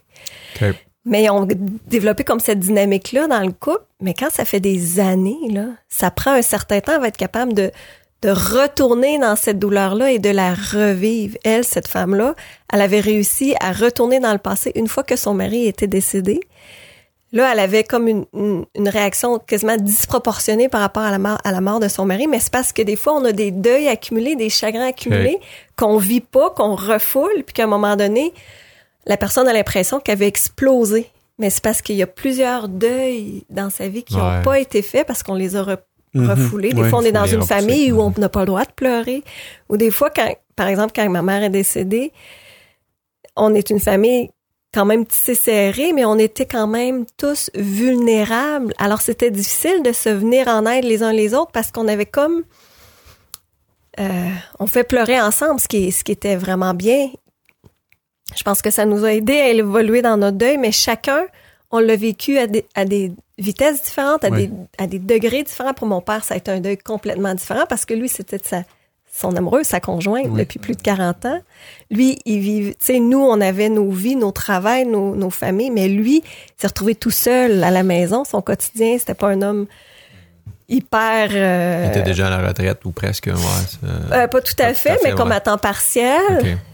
[1.05, 1.47] Mais ont
[1.87, 3.83] développé comme cette dynamique-là dans le couple.
[3.99, 7.53] Mais quand ça fait des années, là, ça prend un certain temps à être capable
[7.53, 7.71] de,
[8.21, 11.37] de retourner dans cette douleur-là et de la revivre.
[11.45, 12.35] Elle, cette femme-là,
[12.71, 16.41] elle avait réussi à retourner dans le passé une fois que son mari était décédé.
[17.31, 21.37] Là, elle avait comme une, une, une réaction quasiment disproportionnée par rapport à la, mort,
[21.43, 23.51] à la mort de son mari, mais c'est parce que des fois, on a des
[23.51, 25.37] deuils accumulés, des chagrins accumulés
[25.77, 28.33] qu'on vit pas, qu'on refoule, puis qu'à un moment donné,
[29.05, 31.09] la personne a l'impression qu'elle avait explosé.
[31.37, 34.41] Mais c'est parce qu'il y a plusieurs deuils dans sa vie qui n'ont Ouais.
[34.43, 35.63] pas été faits parce qu'on les a
[36.15, 36.29] re- Mhm.
[36.29, 36.73] refoulés.
[36.73, 37.53] Des Ouais, fois, on est dans une repousser.
[37.53, 39.23] famille où on n'a pas le droit de pleurer.
[39.69, 42.11] Ou des fois, quand, par exemple, quand ma mère est décédée,
[43.35, 44.29] on est une famille
[44.73, 48.73] quand même tissée serrée, mais on était quand même tous vulnérables.
[48.77, 52.05] Alors, c'était difficile de se venir en aide les uns les autres parce qu'on avait
[52.05, 52.43] comme...
[53.99, 57.09] euh, on fait pleurer ensemble, ce qui, ce qui était vraiment bien.
[58.35, 61.25] Je pense que ça nous a aidé à évoluer dans notre deuil, mais chacun,
[61.71, 65.73] on l'a vécu à des, à des vitesses différentes, à, des, à des degrés différents.
[65.73, 68.63] Pour mon père, ça a été un deuil complètement différent parce que lui, c'était sa,
[69.13, 70.39] son amoureuse, sa conjointe, Oui.
[70.39, 71.41] depuis plus de 40 ans.
[71.91, 75.71] Lui, il vit, tu sais, nous, on avait nos vies, nos travails, nos, nos familles,
[75.71, 78.23] mais lui, il s'est retrouvé tout seul à la maison.
[78.23, 79.67] Son quotidien, c'était pas un homme
[80.69, 81.29] hyper...
[81.33, 83.25] euh, Il était déjà à la retraite ou presque.
[83.27, 86.21] Ouais, euh, pas tout à Pas tout fait, à fait, mais comme à temps partiel.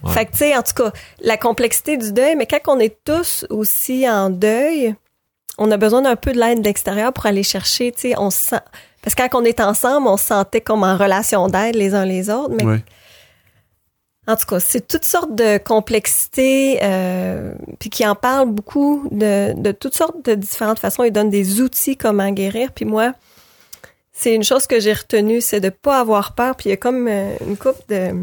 [0.03, 0.11] Ouais.
[0.11, 2.97] Fait que, tu sais, en tout cas, la complexité du deuil, mais quand on est
[3.05, 4.93] tous aussi en deuil,
[5.57, 8.29] on a besoin d'un peu de l'aide de l'extérieur pour aller chercher, tu sais, on
[8.29, 8.59] se sent,
[9.01, 12.05] parce que quand on est ensemble, on se sentait comme en relation d'aide les uns
[12.05, 12.83] les autres, mais Ouais.
[14.27, 19.53] en tout cas, c'est toutes sortes de complexités, euh, puis qui en parle beaucoup de,
[19.55, 21.03] de toutes sortes de différentes façons.
[21.03, 22.71] Il donne des outils comment guérir.
[22.73, 23.13] Puis moi,
[24.17, 26.55] c'est une chose que j'ai retenue, c'est de pas avoir peur.
[26.55, 28.13] Puis il y a comme euh, une coupe de,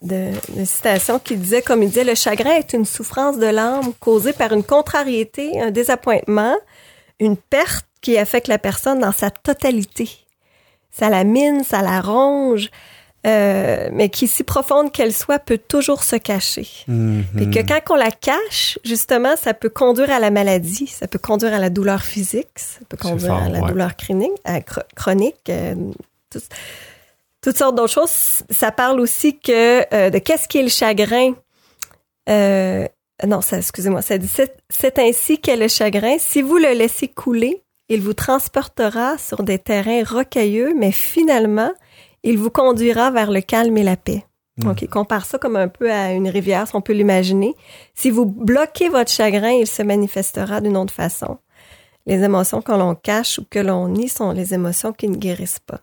[0.00, 3.92] de, de citations qui disait, comme il disait, le chagrin est une souffrance de l'âme
[3.98, 6.56] causée par une contrariété, un désappointement,
[7.18, 10.08] une perte qui affecte la personne dans sa totalité.
[10.92, 12.70] Ça la mine, ça la ronge,
[13.26, 16.68] euh, mais qui, si profonde qu'elle soit, peut toujours se cacher.
[16.88, 17.24] Mhm.
[17.36, 21.18] Puis que quand on la cache, justement, ça peut conduire à la maladie, ça peut
[21.18, 23.68] conduire à la douleur physique, ça peut conduire fort, à la ouais.
[23.70, 25.74] douleur chronique, à chronique euh,
[26.30, 26.40] tout-
[27.40, 28.42] toutes sortes d'autres choses.
[28.50, 31.32] Ça parle aussi que euh, de qu'est-ce qui est le chagrin.
[32.28, 32.86] Euh,
[33.26, 36.16] non, ça, excusez-moi, ça dit c'est, c'est ainsi qu'est le chagrin.
[36.18, 41.70] Si vous le laissez couler, il vous transportera sur des terrains rocailleux, mais finalement,
[42.24, 44.24] il vous conduira vers le calme et la paix.
[44.56, 47.56] Donc, il compare ça comme un peu à une rivière, si on peut l'imaginer.
[47.92, 51.38] Si vous bloquez votre chagrin, il se manifestera d'une autre façon.
[52.06, 55.58] Les émotions que l'on cache ou que l'on nie sont les émotions qui ne guérissent
[55.58, 55.80] pas.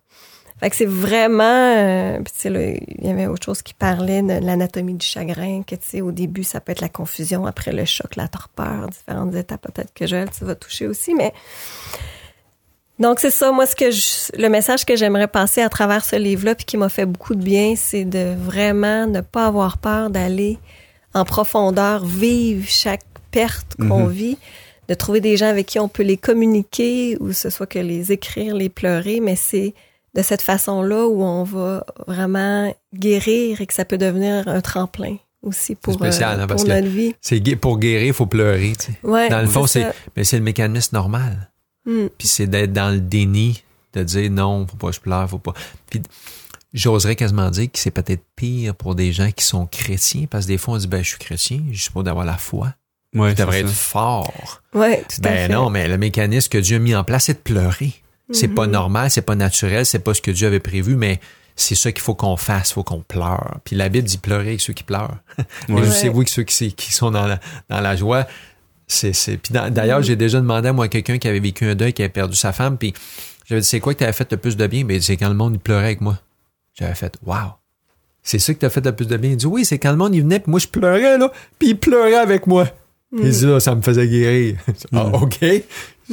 [0.62, 5.06] Fait que c'est vraiment, euh, il y avait autre chose qui parlait de l'anatomie du
[5.06, 8.27] chagrin, que tu sais, au début, ça peut être la confusion, après le choc, la
[8.27, 11.34] torpeur, différentes étapes, peut-être que Joël, tu vas toucher aussi, mais
[13.02, 16.16] donc c'est ça, moi, ce que je- le message que j'aimerais passer à travers ce
[16.16, 20.10] livre-là, puis qui m'a fait beaucoup de bien, c'est de vraiment ne pas avoir peur
[20.10, 20.58] d'aller
[21.14, 24.10] en profondeur, vivre chaque perte qu'on Mhm.
[24.12, 24.38] vit,
[24.88, 28.12] de trouver des gens avec qui on peut les communiquer, ou ce soit que les
[28.12, 29.74] écrire, les pleurer, mais c'est
[30.16, 35.16] de cette façon-là où on va vraiment guérir et que ça peut devenir un tremplin
[35.44, 37.16] aussi pour, spécial, euh, hein, parce pour que- notre vie.
[37.22, 38.74] C'est pour guérir, il faut pleurer.
[38.78, 38.98] tu sais.
[39.04, 39.88] Ouais, Dans le fond, c'est
[40.18, 41.51] mais c'est le mécanisme normal.
[41.86, 42.08] Hmm.
[42.17, 43.63] Puis c'est d'être dans le déni,
[43.94, 45.54] de dire non, faut pas que je pleure, faut pas.
[45.89, 46.02] Puis
[46.74, 50.50] j'oserais quasiment dire que c'est peut-être pire pour des gens qui sont chrétiens, parce que
[50.52, 52.74] des fois on dit ben je suis chrétien, je suis pas d'avoir la foi.
[53.13, 54.62] Ouais, Je devrais être fort.
[54.74, 55.54] Ouais, tout à Ben fait.
[55.54, 57.94] non, mais le mécanisme que Dieu a mis en place, c'est de pleurer.
[58.32, 58.72] C'est pas Mhm.
[58.72, 61.20] normal, c'est pas naturel, c'est pas ce que Dieu avait prévu, mais
[61.58, 63.58] c'est ça qu'il faut qu'on fasse, faut qu'on pleure.
[63.65, 65.17] Puis la Bible dit pleurer avec ceux qui pleurent.
[65.38, 65.82] Ouais.
[65.82, 68.26] Mais je sais vous que ceux qui, qui sont dans la, dans la joie,
[68.93, 69.38] c'est c'est.
[69.38, 70.04] Puis d'ailleurs, Mhm.
[70.06, 72.51] j'ai déjà demandé à moi quelqu'un qui avait vécu un deuil, qui avait perdu sa
[72.54, 72.93] femme, puis
[73.45, 74.84] j'avais dit c'est quoi que t'avais fait le plus de bien?
[74.86, 76.17] Ben c'est quand le monde il pleurait avec moi.
[76.77, 77.51] J'avais fait waouh.
[78.23, 79.32] C'est ça que t'as fait le plus de bien?
[79.32, 81.69] Il dit oui, c'est quand le monde il venait, puis moi je pleurais là, puis
[81.69, 82.65] il pleurait avec moi.
[83.12, 83.19] Mm.
[83.23, 84.56] Il dit là, ça me faisait guérir.
[84.93, 85.13] ah, Mm.
[85.15, 85.38] ok.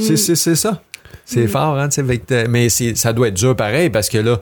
[0.00, 0.82] C'est c'est c'est ça.
[1.24, 1.48] C'est Mm.
[1.48, 4.40] fort, hein, avec mais c'est, ça doit être dur pareil parce que là,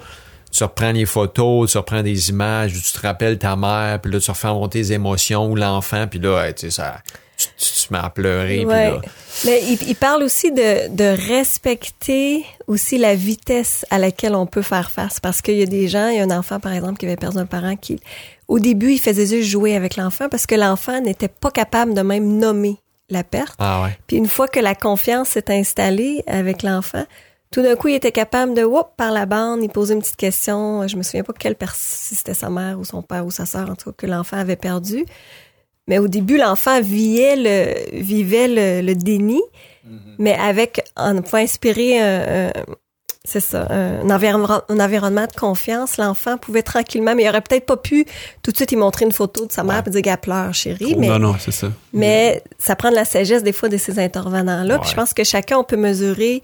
[0.52, 4.20] tu reprends les photos, tu reprends des images, tu te rappelles ta mère, puis là,
[4.20, 7.02] tu refais monter tes émotions ou l'enfant, puis là, hey, tu sais, ça,
[7.36, 8.90] tu, tu te mets à pleurer, puis Ouais.
[8.90, 9.00] là,
[9.44, 14.62] Mais il, il parle aussi de, de respecter aussi la vitesse à laquelle on peut
[14.62, 15.20] faire face.
[15.20, 17.16] Parce qu'il y a des gens, il y a un enfant, par exemple, qui avait
[17.16, 18.00] perdu un parent qui,
[18.48, 22.02] au début, il faisait juste jouer avec l'enfant parce que l'enfant n'était pas capable de
[22.02, 22.76] même nommer
[23.08, 23.54] la perte.
[23.58, 23.96] ah ouais.
[24.06, 27.04] Puis une fois que la confiance s'est installée avec l'enfant,
[27.52, 30.16] tout d'un coup, il était capable de, whoop, par la bande, il posait une petite
[30.16, 30.86] question.
[30.88, 33.46] Je me souviens pas quelle personne, si c'était sa mère ou son père ou sa
[33.46, 35.04] sœur, en tout cas, que l'enfant avait perdu.
[35.88, 39.40] Mais au début, l'enfant vivait le, vivait le, le déni,
[40.18, 42.52] mais avec, en pouvant inspirer un, un-
[43.24, 47.66] c'est ça, un, environnement, un environnement de confiance, l'enfant pouvait tranquillement, mais il aurait peut-être
[47.66, 48.04] pas pu
[48.42, 49.82] tout de suite y montrer une photo de sa mère Ouais.
[49.88, 51.68] et dire qu'elle pleure, chérie, mais Non, non, c'est ça.
[51.92, 54.78] mais ça prend de la sagesse des fois de ces intervenants-là.
[54.78, 56.40] Puis je pense que chacun, on peut mesurer.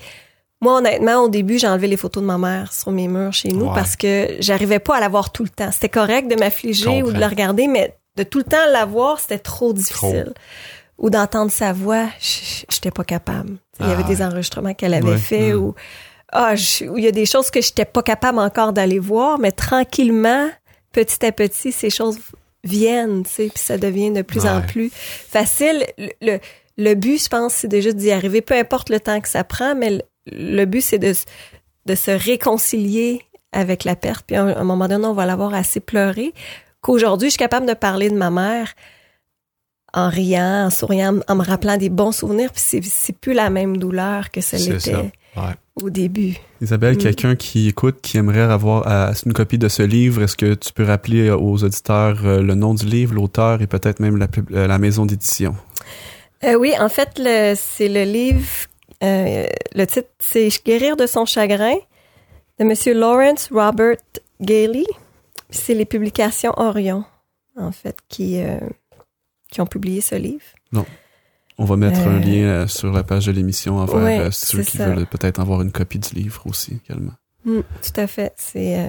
[0.60, 3.48] Moi, honnêtement, au début, j'ai enlevé les photos de ma mère sur mes murs chez
[3.50, 3.74] nous Ouais.
[3.74, 5.70] parce que j'arrivais pas à la voir tout le temps.
[5.72, 9.18] C'était correct de m'affliger ou de la regarder, mais de tout le temps la voir,
[9.20, 10.32] c'était trop difficile.
[10.98, 13.56] Ou d'entendre sa voix, j'étais pas capable.
[13.80, 15.18] Il y avait Ah des enregistrements qu'elle avait Ouais.
[15.18, 15.56] fait Mm.
[15.62, 15.74] ou
[16.32, 16.54] ah,
[16.88, 20.48] où il y a des choses que j'étais pas capable encore d'aller voir, mais tranquillement,
[20.92, 22.18] petit à petit, ces choses
[22.64, 25.84] viennent, tu sais, puis ça devient de plus en plus facile.
[25.98, 26.38] Le, le,
[26.78, 29.74] le but, je pense, c'est déjà d'y arriver, peu importe le temps que ça prend,
[29.74, 31.12] mais le, le but, c'est de,
[31.86, 33.22] de se réconcilier
[33.52, 34.24] avec la perte.
[34.26, 36.32] Puis à un, à un moment donné, on va l'avoir assez pleuré
[36.82, 38.74] qu'aujourd'hui, je suis capable de parler de ma mère
[39.94, 43.76] en riant, en souriant, en me rappelant des bons souvenirs, puis c'est, plus la même
[43.76, 45.12] douleur que l'était.
[45.34, 45.54] Ouais.
[45.82, 46.36] au début.
[46.60, 46.98] Isabelle, Mm.
[46.98, 50.74] quelqu'un qui écoute, qui aimerait avoir euh, une copie de ce livre, est-ce que tu
[50.74, 54.66] peux rappeler aux auditeurs euh, le nom du livre, l'auteur et peut-être même la, euh,
[54.66, 55.56] la maison d'édition?
[56.44, 57.08] Euh, oui, en fait,
[57.56, 58.46] c'est le livre,
[59.02, 61.76] euh, le titre, c'est Guérir de son chagrin
[62.60, 63.96] de Monsieur Lawrence Robert
[64.42, 64.84] Gailey.
[65.52, 67.04] C'est les publications Orion,
[67.56, 68.58] en fait, qui, euh,
[69.50, 70.42] qui ont publié ce livre.
[70.72, 70.84] Non.
[71.58, 74.62] On va mettre un Euh, lien euh, sur la page de l'émission envers ouais, ceux
[74.62, 74.88] qui ça.
[74.88, 77.12] veulent peut-être avoir une copie du livre aussi également.
[77.44, 78.32] Hmm, tout à fait.
[78.36, 78.88] C'est,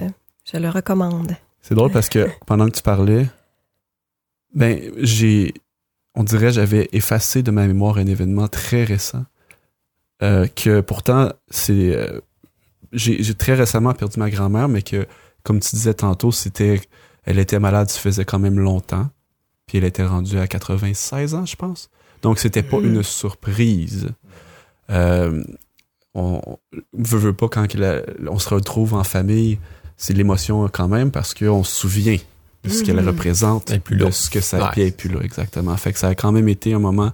[0.50, 1.36] je le recommande.
[1.60, 3.26] C'est drôle parce que pendant que tu parlais,
[4.54, 5.52] ben j'ai,
[6.14, 9.24] on dirait j'avais effacé de ma mémoire un événement très récent
[10.22, 12.20] euh, que pourtant c'est, euh,
[12.92, 15.06] j'ai j'ai très récemment perdu ma grand-mère, mais que
[15.44, 16.80] comme tu disais tantôt, c'était,
[17.24, 19.08] elle était malade, ça faisait quand même longtemps,
[19.66, 21.90] puis elle était rendue à 96 ans, je pense.
[22.22, 22.96] Donc c'était pas Mhm.
[22.96, 24.08] une surprise.
[24.90, 25.42] Euh,
[26.14, 26.40] on
[26.92, 27.66] veut, veut pas quand
[28.28, 29.58] on se retrouve en famille,
[29.96, 32.16] c'est l'émotion quand même parce qu'on se souvient
[32.62, 33.08] de ce qu'elle Mhm.
[33.08, 34.12] représente, est plus de là.
[34.12, 34.68] ce que ça Ouais.
[34.72, 35.76] puis est plus là exactement.
[35.76, 37.10] Fait que ça a quand même été un moment euh,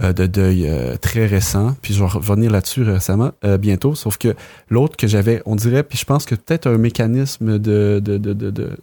[0.00, 1.74] de deuil euh, très récent.
[1.82, 3.94] Puis je vais revenir là-dessus récemment, euh, bientôt.
[3.94, 4.34] Sauf que
[4.68, 8.32] l'autre que j'avais, on dirait, puis je pense que peut-être un mécanisme de, de, de,
[8.32, 8.76] de, de-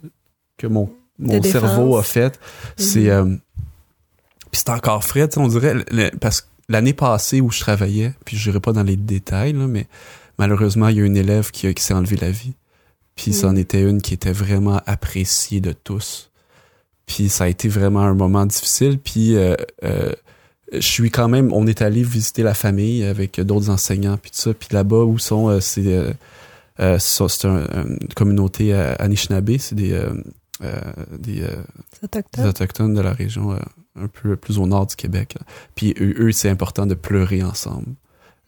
[0.58, 2.40] que mon, mon cerveau a fait,
[2.76, 3.24] c'est euh,
[4.50, 7.60] puis c'est encore frais, tu sais, on dirait, le- parce que l'année passée où je
[7.60, 9.86] travaillais, puis je n'irai pas dans les détails, là, mais
[10.38, 12.54] malheureusement, il y a une élève qui, qui s'est enlevé la vie.
[13.16, 13.34] Puis Mm.
[13.34, 16.30] c'en était une qui était vraiment appréciée de tous.
[17.06, 18.98] Puis ça a été vraiment un moment difficile.
[18.98, 20.12] Puis euh, euh,
[20.72, 24.38] je suis quand même, on est allé visiter la famille avec d'autres enseignants, puis tout
[24.38, 24.54] ça.
[24.54, 26.12] Puis là-bas où sont, euh, c'est euh,
[26.80, 29.90] euh, c'est un- une communauté euh, Anishinaabe, c'est des,
[31.18, 31.48] des, euh,
[31.92, 32.46] C'est des autochtone.
[32.46, 33.52] autochtones de la région
[33.96, 35.34] un peu plus au nord du Québec.
[35.38, 35.46] là.
[35.74, 37.94] Puis eux, eux, c'est important de pleurer ensemble.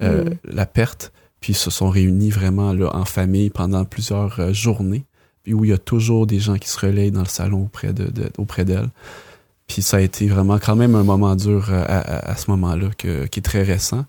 [0.02, 0.30] Euh, Mm.
[0.44, 5.04] La perte, puis ils se sont réunis vraiment là, en famille pendant plusieurs journées,
[5.42, 7.92] puis où il y a toujours des gens qui se relayent dans le salon auprès
[7.92, 8.88] de, de- auprès d'elle.
[9.66, 12.50] Puis ça a été vraiment quand même un moment dur euh, à, à- à ce
[12.52, 14.04] moment-là, qui est très récent.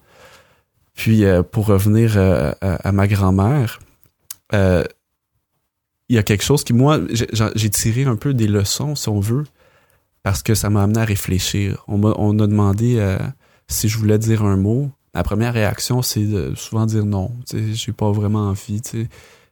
[0.93, 3.79] Puis euh, pour revenir euh, à, à ma grand-mère,
[4.53, 4.83] euh,
[6.09, 9.19] il y a quelque chose qui, moi, j'ai tiré un peu des leçons, si on
[9.19, 9.43] veut,
[10.23, 11.83] parce que ça m'a amené à réfléchir.
[11.87, 13.17] On m'a on a demandé euh,
[13.67, 14.89] si je voulais dire un mot.
[15.13, 17.31] La première réaction, c'est de souvent dire non.
[17.51, 18.81] J'ai pas vraiment envie,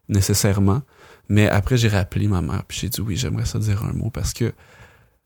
[0.08, 0.82] nécessairement.
[1.28, 4.10] Mais après, j'ai rappelé ma mère, puis j'ai dit oui, j'aimerais ça dire un mot
[4.12, 4.54] parce que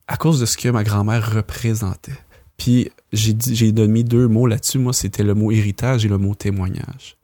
[0.09, 2.17] à cause de ce que ma grand-mère représentait.
[2.57, 4.79] Puis j'ai dit, j'ai donné deux mots là-dessus.
[4.79, 7.15] Moi, c'était le mot héritage et le mot témoignage.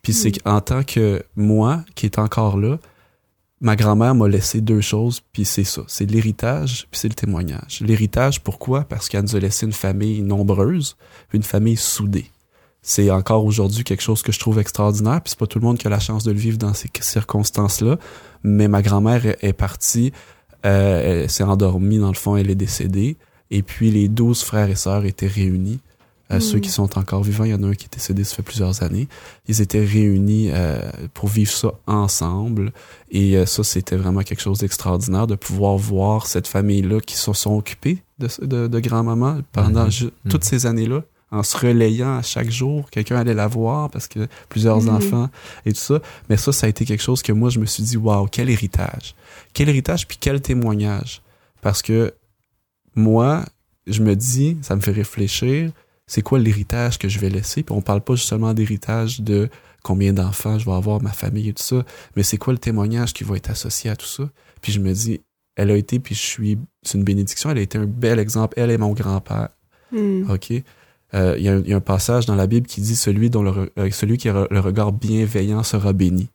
[0.00, 2.78] Puis c'est qu'en tant que moi, qui est encore là,
[3.60, 5.82] ma grand-mère m'a laissé deux choses, puis c'est ça.
[5.86, 7.82] C'est l'héritage, puis c'est le témoignage.
[7.82, 8.84] L'héritage, pourquoi?
[8.84, 10.96] Parce qu'elle nous a laissé une famille nombreuse,
[11.34, 12.30] une famille soudée.
[12.80, 15.76] C'est encore aujourd'hui quelque chose que je trouve extraordinaire, puis c'est pas tout le monde
[15.76, 17.98] qui a la chance de le vivre dans ces circonstances-là,
[18.42, 20.14] mais ma grand-mère est partie,
[20.64, 23.16] euh, elle s'est endormie, dans le fond, elle est décédée,
[23.50, 25.80] et puis les douze frères et sœurs étaient réunis.
[26.32, 26.40] Euh, Mm.
[26.40, 28.42] Ceux qui sont encore vivants, il y en a un qui est décédé, ça fait
[28.44, 29.08] plusieurs années.
[29.48, 30.78] Ils étaient réunis euh,
[31.12, 32.72] pour vivre ça ensemble.
[33.10, 37.32] Et euh, ça, c'était vraiment quelque chose d'extraordinaire de pouvoir voir cette famille-là qui se
[37.32, 40.10] sont occupés de, de, de grand-maman pendant Mhm.
[40.24, 40.30] Mhm.
[40.30, 42.90] toutes ces années-là, en se relayant à chaque jour.
[42.90, 44.88] Quelqu'un allait la voir parce que plusieurs Mhm.
[44.96, 45.30] enfants
[45.64, 46.00] et tout ça.
[46.28, 48.50] Mais ça, ça a été quelque chose que moi, je me suis dit, waouh, quel
[48.50, 49.14] héritage.
[49.54, 51.22] Quel héritage, puis quel témoignage.
[51.62, 52.12] Parce que
[52.94, 53.44] moi,
[53.86, 55.70] je me dis, ça me fait réfléchir,
[56.06, 57.62] c'est quoi l'héritage que je vais laisser?
[57.62, 59.48] Puis on parle pas justement d'héritage de
[59.82, 61.84] combien d'enfants je vais avoir, ma famille et tout ça,
[62.16, 64.28] mais c'est quoi le témoignage qui va être associé à tout ça?
[64.60, 65.20] Puis je me dis,
[65.56, 68.54] elle a été, puis je suis, c'est une bénédiction, elle a été un bel exemple,
[68.58, 69.48] elle et mon grand-père,
[69.92, 70.30] Hmm.
[70.30, 70.52] OK?
[71.14, 72.94] Euh, Il y, a un- il y a un passage dans la Bible qui dit
[72.96, 76.28] celui dont le, euh, celui qui a le regard bienveillant sera béni.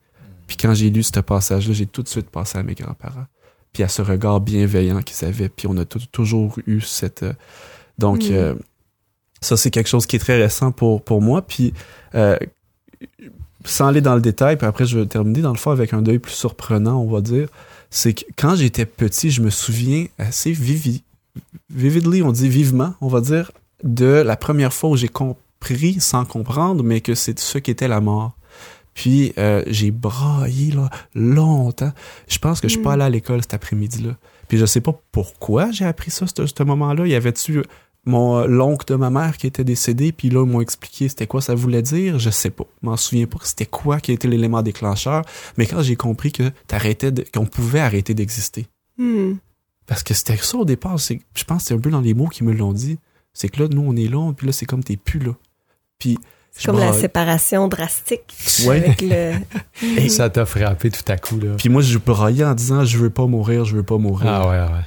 [0.47, 3.25] Puis quand j'ai lu ce passage-là, j'ai tout de suite pensé à mes grands-parents.
[3.73, 5.49] Puis à ce regard bienveillant qu'ils avaient.
[5.49, 7.23] Puis on a tou- toujours eu cette...
[7.23, 7.33] euh,
[7.97, 8.57] donc, Mm.
[9.41, 11.41] ça, c'est quelque chose qui est très récent pour, pour moi.
[11.41, 11.73] Puis,
[13.63, 16.01] sans aller dans le détail, puis après, je vais terminer dans le fond avec un
[16.01, 17.47] deuil plus surprenant, on va dire.
[17.89, 21.03] C'est que quand j'étais petit, je me souviens assez vivi,
[21.69, 23.51] vividly, on dit vivement, on va dire,
[23.85, 28.01] de la première fois où j'ai compris, sans comprendre, mais que c'est ce qu'était la
[28.01, 28.35] mort.
[28.93, 31.91] Puis euh, j'ai braillé là, longtemps.
[32.27, 32.93] Je pense que je suis pas Mm.
[32.93, 34.17] allé à l'école cet après-midi-là.
[34.47, 37.05] Puis je sais pas pourquoi j'ai appris ça, ce, ce moment-là.
[37.05, 37.63] Il y avait-tu
[38.05, 41.27] mon euh, l'oncle de ma mère qui était décédé, puis là, ils m'ont expliqué c'était
[41.27, 42.19] quoi ça voulait dire?
[42.19, 42.65] Je sais pas.
[42.81, 45.23] Je m'en souviens pas que c'était quoi qui était l'élément déclencheur.
[45.57, 48.67] Mais quand j'ai compris que t'arrêtais qu'on pouvait arrêter d'exister.
[48.97, 49.33] Hmm.
[49.87, 50.97] Parce que c'était ça au départ.
[50.97, 52.97] Je pense que c'est un peu dans les mots qui me l'ont dit.
[53.35, 55.33] C'est que là, nous, on est là, puis là, c'est comme t'es plus là.
[55.99, 56.17] Puis,
[56.51, 58.33] C'est comme la séparation drastique
[58.65, 58.77] Ouais.
[58.83, 59.33] avec le.
[60.01, 61.51] Et ça t'a frappé tout à coup, là.
[61.57, 64.27] Puis moi, je braillais en disant je veux pas mourir, je veux pas mourir.
[64.27, 64.83] Ah ouais, ouais.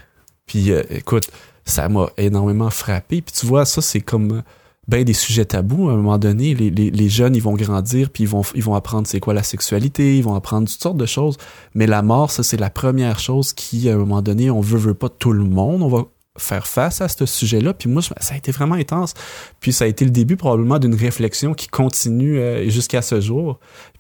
[0.47, 1.31] Puis euh, écoute,
[1.65, 3.21] ça m'a énormément frappé.
[3.23, 4.43] Puis tu vois, ça, c'est comme
[4.87, 5.91] ben des sujets tabous.
[5.91, 8.63] À un moment donné, les, les, les jeunes, ils vont grandir, puis ils vont, ils
[8.63, 11.37] vont apprendre c'est quoi la sexualité, ils vont apprendre toutes sortes de choses.
[11.75, 14.79] Mais la mort, ça, c'est la première chose qui, à un moment donné, on veut,
[14.79, 15.83] veut pas tout le monde.
[15.83, 16.05] On va
[16.39, 17.75] faire face à ce sujet-là.
[17.75, 19.15] Puis moi, ça a été vraiment intense.
[19.61, 23.59] Puis ça a été le début probablement d'une réflexion qui continue euh, jusqu'à ce jour.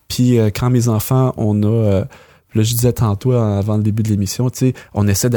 [0.09, 2.05] Puis euh, quand mes enfants, on a, euh,
[2.55, 5.31] là je disais tantôt avant le début de l'émission, tu sais, on essaie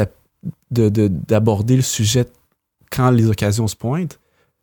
[0.70, 2.26] d'aborder le sujet
[2.90, 4.18] quand les occasions se pointent.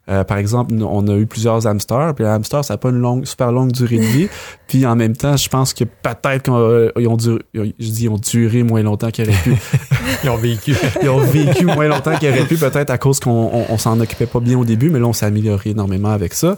[0.09, 2.99] Euh, par exemple, on a eu plusieurs hamsters, puis les hamsters, ça n'a pas une
[2.99, 4.29] longue, super longue durée de vie.
[4.67, 8.09] puis en même temps, je pense que peut-être qu'ils euh, ont, duré, je dis, ils
[8.09, 9.55] ont duré moins longtemps qu'ils auraient pu.
[10.23, 10.75] ils ont vécu.
[11.01, 14.25] ils ont vécu moins longtemps qu'ils auraient pu, peut-être à cause qu'on on, s'en occupait
[14.25, 16.55] pas bien au début, mais là, on s'est amélioré énormément avec ça.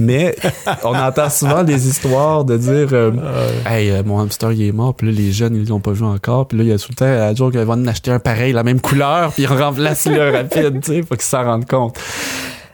[0.00, 0.36] Mais
[0.84, 3.12] on entend souvent des histoires de dire euh,
[3.66, 6.48] Hey, mon hamster, il est mort, puis là, les jeunes, ils l'ont pas vu encore,
[6.48, 8.64] puis là, il y a tout le temps qu'ils vont en acheter un pareil, la
[8.64, 11.96] même couleur, puis ils remplacent le rapide, tu sais, faut qu'ils s'en rendent compte.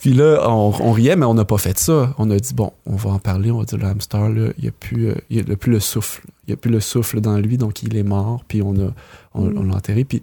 [0.04, 2.14] Puis là, on, riait, mais on n'a pas fait ça.
[2.18, 4.64] On a dit, bon, on va en parler, on va dire, le hamster, là, il
[4.64, 6.26] n'y a, plus, euh, il a plus le souffle.
[6.46, 8.44] Il n'y a plus le souffle dans lui, donc il est mort.
[8.46, 8.90] Puis on a
[9.32, 9.66] on, mm.
[9.66, 10.04] l'a enterré.
[10.04, 10.20] Puis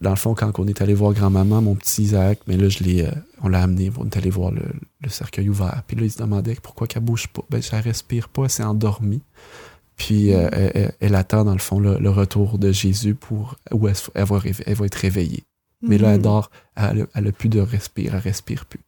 [0.00, 2.84] dans le fond, quand on est allé voir grand-maman, mon petit Isaac, mais là, je
[2.84, 3.10] l'ai, euh,
[3.42, 4.62] on l'a amené, on est allé voir le,
[5.08, 5.82] cercueil ouvert.
[5.88, 7.42] Puis là, il se demandait pourquoi qu'elle bouge pas.
[7.50, 9.22] Ben, ça respire pas, elle s'est endormie.
[9.96, 10.92] Puis euh, mm.
[11.00, 14.86] elle, attend, dans le fond, le, retour de Jésus pour où elle, va, elle va,
[14.86, 15.42] être réveillée.
[15.82, 16.22] Mais là, elle mm.
[16.22, 18.84] dort, elle, n'a plus de respire, elle respire plus.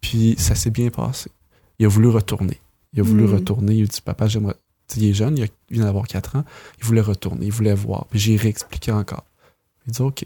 [0.00, 1.30] Puis ça s'est bien passé.
[1.78, 2.60] Il a voulu retourner.
[2.92, 3.34] Il a voulu mm.
[3.34, 3.74] retourner.
[3.74, 4.56] Il a dit Papa, j'aimerais.
[4.96, 6.44] Il est jeune, il, vient d'avoir 4 ans.
[6.78, 8.06] Il voulait retourner, il voulait voir.
[8.10, 9.24] Puis j'ai réexpliqué encore.
[9.86, 10.24] Il dit OK.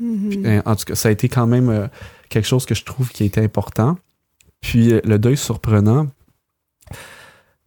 [0.00, 0.42] Mm-hmm.
[0.42, 1.88] Ben, en tout cas, ça a été quand même euh,
[2.28, 3.98] quelque chose que je trouve qui a été important.
[4.60, 6.08] Puis euh, le deuil surprenant,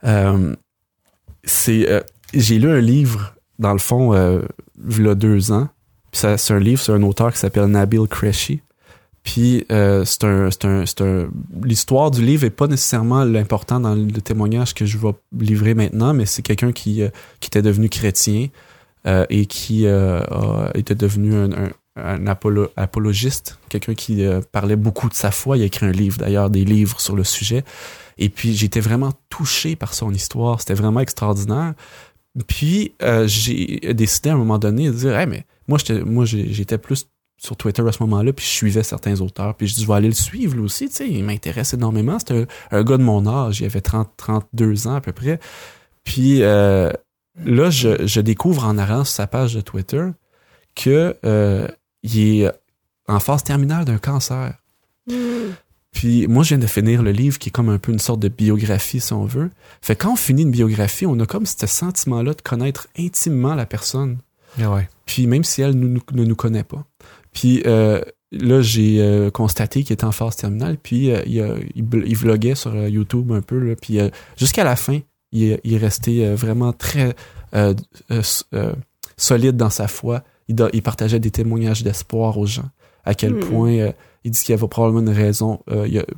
[0.06, 0.56] euh,
[1.44, 2.06] c'est.
[2.34, 5.68] j'ai lu un livre, dans le fond, il y a deux ans.
[6.12, 8.62] Puis c'est un livre, c'est un auteur qui s'appelle Nabil Qureshi.
[9.24, 11.30] Puis euh, c'est un, un,
[11.64, 16.14] l'histoire du livre est pas nécessairement l'important dans le témoignage que je vais livrer maintenant,
[16.14, 18.48] mais c'est quelqu'un qui, euh, qui était devenu chrétien
[19.06, 19.86] euh, et qui
[20.74, 22.26] était devenu un,
[22.78, 25.58] apologiste, quelqu'un qui parlait beaucoup de sa foi.
[25.58, 27.64] Il a écrit un livre d'ailleurs, des livres sur le sujet.
[28.18, 30.62] Et puis j'étais vraiment touché par son histoire.
[30.62, 31.74] C'était vraiment extraordinaire.
[32.48, 32.94] Puis
[33.26, 35.78] j'ai décidé à un moment donné de dire, hey, mais moi
[36.26, 37.08] j'étais plus
[37.42, 39.96] sur Twitter à ce moment-là, puis je suivais certains auteurs, puis je dis, je vais
[39.96, 42.20] aller le suivre, lui aussi, tu sais, il m'intéresse énormément.
[42.20, 45.40] C'était un, gars de mon âge, il avait 30, 32 ans à peu près.
[46.04, 46.92] Puis euh,
[47.44, 50.06] là, je, je, découvre en allant sur sa page de Twitter
[50.76, 51.68] que euh,
[52.04, 52.52] il est
[53.08, 54.54] en phase terminale d'un cancer.
[55.08, 55.14] Mm.
[55.92, 58.20] Puis moi, je viens de finir le livre qui est comme un peu une sorte
[58.20, 59.50] de biographie, si on veut.
[59.82, 63.66] Fait quand on finit une biographie, on a comme ce sentiment-là de connaître intimement la
[63.66, 64.20] personne.
[64.62, 64.88] Ah ouais.
[65.08, 66.86] Puis même si elle ne nous connaît pas.
[67.34, 72.16] Puis euh, là, j'ai euh, constaté qu'il était en phase terminale, puis euh, il, il,
[72.16, 74.00] vloguait sur YouTube un peu, là, puis
[74.38, 75.00] jusqu'à la fin,
[75.32, 77.16] il, il est resté vraiment très
[79.18, 80.24] solide dans sa foi.
[80.48, 82.70] Il, il partageait des témoignages d'espoir aux gens.
[83.04, 83.40] À quel hmm.
[83.40, 85.60] point il dit qu'il y avait probablement une raison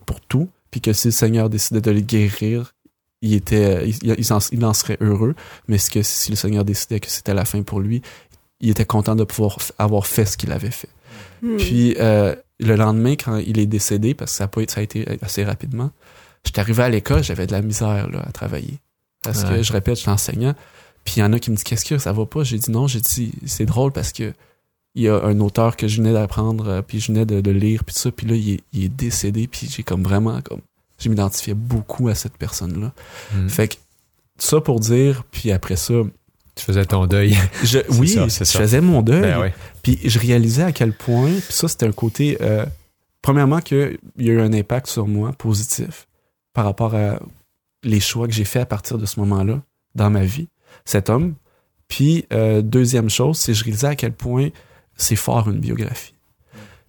[0.05, 2.73] pour tout, puis que si le Seigneur décidait de le guérir,
[3.21, 5.35] il était, il, il, en, il en serait heureux,
[5.69, 8.01] mais que si le Seigneur décidait que c'était la fin pour lui,
[8.59, 10.89] il était content de pouvoir avoir fait ce qu'il avait fait.
[11.41, 11.57] Hmm.
[11.57, 14.83] Puis euh, le lendemain, quand il est décédé, parce que ça a, pas, ça a
[14.83, 15.91] été assez rapidement,
[16.45, 18.79] j'étais arrivé à l'école, j'avais de la misère là, à travailler.
[19.23, 20.53] Parce que je répète, je suis enseignant.
[21.05, 22.43] Puis il y en a qui me disent Qu'est-ce que ça va pas?
[22.43, 24.33] J'ai dit non, j'ai dit c'est drôle parce que
[24.95, 27.83] il y a un auteur que je venais d'apprendre, euh, puis je venais de, lire,
[27.83, 30.61] puis tout ça, puis là, il est, décédé, puis j'ai comme vraiment comme
[30.99, 32.93] je m'identifiais beaucoup à cette personne-là.
[33.33, 33.49] Hmm.
[33.49, 33.75] Fait que
[34.37, 35.95] ça pour dire, puis après ça,
[36.55, 37.35] tu faisais ton deuil.
[37.63, 39.21] Je, oui, je faisais mon deuil.
[39.21, 42.65] Ben puis je réalisais à quel point, puis ça c'était un côté, euh,
[43.21, 46.07] premièrement qu'il y a eu un impact sur moi positif
[46.53, 47.19] par rapport à
[47.83, 49.61] les choix que j'ai faits à partir de ce moment-là
[49.95, 50.47] dans ma vie,
[50.85, 51.35] cet homme.
[51.87, 54.49] Puis euh, deuxième chose, c'est je réalisais à quel point
[54.95, 56.13] c'est fort une biographie.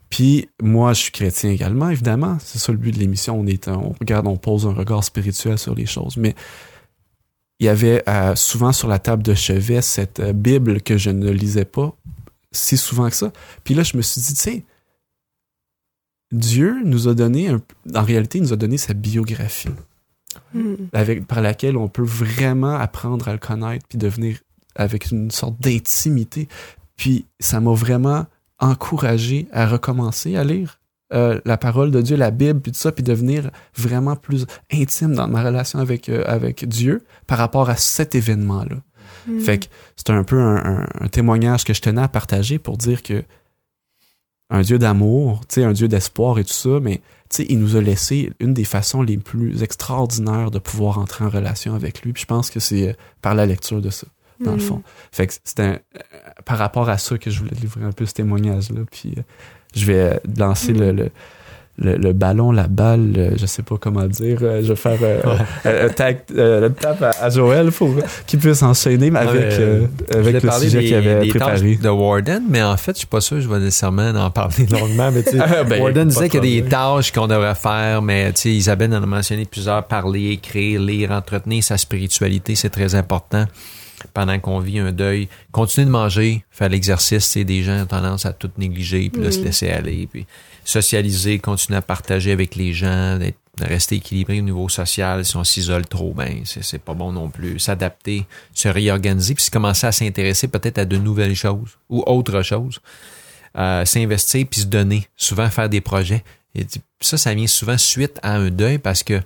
[0.08, 2.36] Puis moi, je suis chrétien également, évidemment.
[2.40, 3.40] C'est ça le but de l'émission.
[3.40, 6.16] On est, on regarde, on pose un regard spirituel sur les choses.
[6.16, 6.36] Mais
[7.60, 11.10] il y avait euh, souvent sur la table de chevet cette euh, Bible que je
[11.10, 11.96] ne lisais pas
[12.52, 13.32] si souvent que ça.
[13.64, 14.64] Puis là, je me suis dit, tu sais,
[16.32, 17.50] Dieu nous a donné,
[17.94, 19.68] en réalité, il nous a donné sa biographie,
[20.52, 20.74] hmm.
[20.92, 24.38] avec, par laquelle on peut vraiment apprendre à le connaître, puis devenir
[24.76, 26.48] avec une sorte d'intimité.
[26.96, 28.26] Puis ça m'a vraiment
[28.58, 30.80] encouragé à recommencer à lire
[31.14, 35.14] euh, la parole de Dieu, la Bible, puis tout ça, puis devenir vraiment plus intime
[35.14, 38.76] dans ma relation avec, euh, avec Dieu par rapport à cet événement-là.
[39.26, 39.40] Hmm.
[39.40, 43.22] Fait que c'est un peu un, témoignage que je tenais à partager pour dire que
[44.50, 47.00] un Dieu d'amour, un Dieu d'espoir et tout ça, mais
[47.38, 51.74] il nous a laissé une des façons les plus extraordinaires de pouvoir entrer en relation
[51.74, 52.12] avec lui.
[52.12, 52.92] Puis je pense que c'est euh,
[53.22, 54.06] par la lecture de ça.
[54.40, 54.60] dans le Mm.
[54.60, 54.82] fond.
[55.12, 55.78] Fait que euh,
[56.44, 58.80] par rapport à ça que je voulais livrer un peu ce témoignage-là.
[58.90, 59.14] Puis
[59.76, 61.10] je vais lancer le, le,
[61.76, 64.38] le, le ballon, la balle, euh, je sais pas comment dire.
[64.42, 64.98] euh, je vais faire
[65.66, 67.90] euh, tag, une tape à, à Joël pour
[68.28, 69.60] qu'il puisse enchaîner avec,
[70.14, 71.74] avec le sujet qu'il avait des préparé.
[71.76, 74.66] de Warden, mais en fait, je suis pas sûr que je vais nécessairement en parler
[74.70, 75.10] longuement.
[75.12, 78.94] Mais Ah, ben, Warden disait qu'il y a des tâches qu'on devrait faire, mais Isabelle
[78.94, 83.46] en a mentionné plusieurs, parler, écrire, lire, entretenir sa spiritualité, c'est très important
[84.12, 85.28] pendant qu'on vit un deuil.
[85.52, 89.30] Continuer de manger, faire l'exercice, c'est des gens ont tendance à tout négliger, puis là,
[89.30, 90.26] se laisser aller, puis
[90.64, 95.24] socialiser, continuer à partager avec les gens, d'être de rester équilibré au niveau social.
[95.24, 97.58] Si on s'isole trop, ben c'est c'est pas bon non plus.
[97.58, 102.80] S'adapter, se réorganiser, puis commencer à s'intéresser peut-être à de nouvelles choses ou autre chose.
[103.56, 105.06] Euh, s'investir puis se donner.
[105.16, 106.24] Souvent faire des projets.
[106.56, 106.66] Et
[107.00, 109.20] ça, ça vient souvent suite à un deuil parce que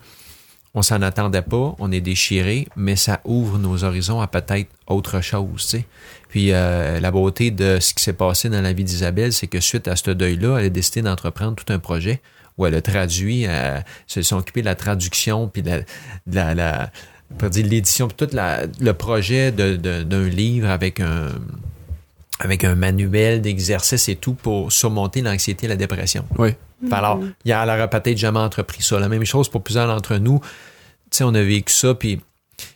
[0.75, 5.21] on s'en attendait pas, on est déchiré, mais ça ouvre nos horizons à peut-être autre
[5.21, 5.85] chose, tu sais.
[6.29, 9.61] Puis euh, la beauté de ce qui s'est passé dans la vie d'Isabelle, c'est que
[9.61, 12.21] suite à ce deuil-là, elle a décidé d'entreprendre tout un projet
[12.59, 16.91] où elle a traduit, euh, se sont de la traduction, puis de la, de la,
[17.55, 21.29] l'édition, puis tout le projet d'un livre avec un
[22.41, 26.25] avec un manuel d'exercice et tout pour surmonter l'anxiété et la dépression.
[26.39, 26.51] Oui.
[26.87, 28.99] Fait Alors, il y a, elle aurait peut-être jamais entrepris ça.
[29.01, 30.41] La même chose pour plusieurs d'entre nous.
[31.11, 32.21] Tu sais, on a vécu ça, puis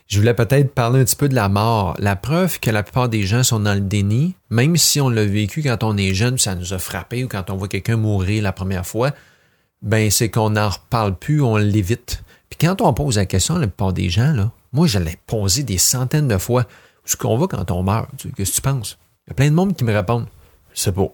[0.07, 1.95] je voulais peut-être parler un petit peu de la mort.
[1.99, 5.25] La preuve que la plupart des gens sont dans le déni, même si on l'a
[5.25, 8.43] vécu quand on est jeune, ça nous a frappé, ou quand on voit quelqu'un mourir
[8.43, 9.11] la première fois,
[9.81, 12.23] ben c'est qu'on n'en reparle plus, on l'évite.
[12.49, 15.63] Puis quand on pose la question, la plupart des gens, là, moi, je l'ai posé
[15.63, 16.61] des centaines de fois.
[16.63, 18.09] Où est-ce qu'on va quand on meurt?
[18.17, 18.97] Tu- Qu'est-ce que tu penses?
[19.27, 20.27] Il y a plein de monde qui me répondent.
[20.73, 21.07] Je sais pas.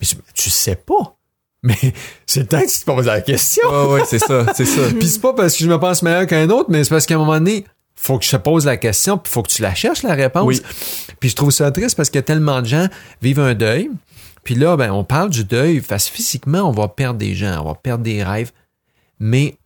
[0.00, 1.16] Mais tu- tu sais pas.
[1.62, 1.76] Mais
[2.26, 3.68] c'est le temps que tu te poses la question.
[3.68, 4.82] Ouais, ouais, c'est ça, c'est ça.
[4.98, 7.16] Puis c'est pas parce que je me pense meilleur qu'un autre, mais c'est parce qu'à
[7.16, 7.64] un moment donné,
[7.96, 10.44] faut que je te pose la question, puis faut que tu la cherches, la réponse.
[10.46, 10.62] Oui.
[11.18, 12.86] Puis je trouve ça triste parce que tellement de gens
[13.22, 13.90] vivent un deuil.
[14.44, 17.60] Puis là, ben, on parle du deuil, parce que physiquement, on va perdre des gens,
[17.60, 18.52] on va perdre des rêves.
[19.18, 19.56] Mais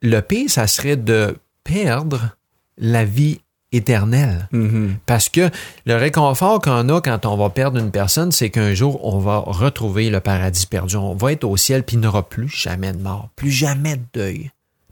[0.00, 2.36] le pire, ça serait de perdre
[2.78, 3.40] la vie
[3.76, 4.48] éternelle.
[4.52, 4.96] Mhm.
[5.06, 5.50] Parce que
[5.84, 9.38] le réconfort qu'on a quand on va perdre une personne, c'est qu'un jour, on va
[9.38, 10.96] retrouver le paradis perdu.
[10.96, 13.96] On va être au ciel, puis il n'y aura plus jamais de mort, plus jamais
[13.96, 14.50] de deuil,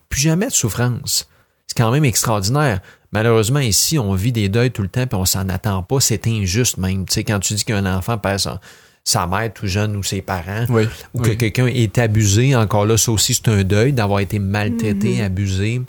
[0.09, 1.29] plus jamais de souffrance.
[1.67, 2.81] C'est quand même extraordinaire.
[3.13, 6.01] Malheureusement, ici, on vit des deuils tout le temps, puis on s'en attend pas.
[6.01, 7.07] C'est injuste même.
[7.07, 8.61] Tu sais, quand tu dis qu'un enfant perd sa,
[9.05, 10.85] sa mère tout jeune ou ses parents, Oui.
[11.15, 11.37] ou que oui.
[11.37, 15.81] quelqu'un est abusé, encore là, ça aussi, c'est un deuil d'avoir été maltraité, abusé.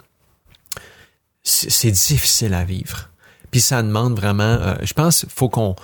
[1.46, 3.10] C'est difficile à vivre.
[3.52, 5.76] Puis ça demande vraiment, euh, je pense, faut qu'on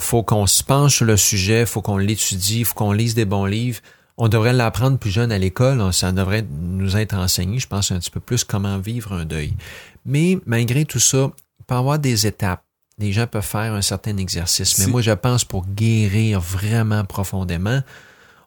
[0.00, 3.44] faut qu'on se penche sur le sujet, faut qu'on l'étudie, faut qu'on lise des bons
[3.44, 3.80] livres.
[4.16, 7.92] On devrait l'apprendre plus jeune à l'école, hein, ça devrait nous être enseigné, je pense,
[7.92, 9.54] un petit peu plus comment vivre un deuil.
[10.04, 12.62] Mais malgré tout ça, il peut y avoir des étapes.
[12.98, 14.78] Les gens peuvent faire un certain exercice.
[14.78, 17.82] Mais moi, je pense pour guérir vraiment profondément,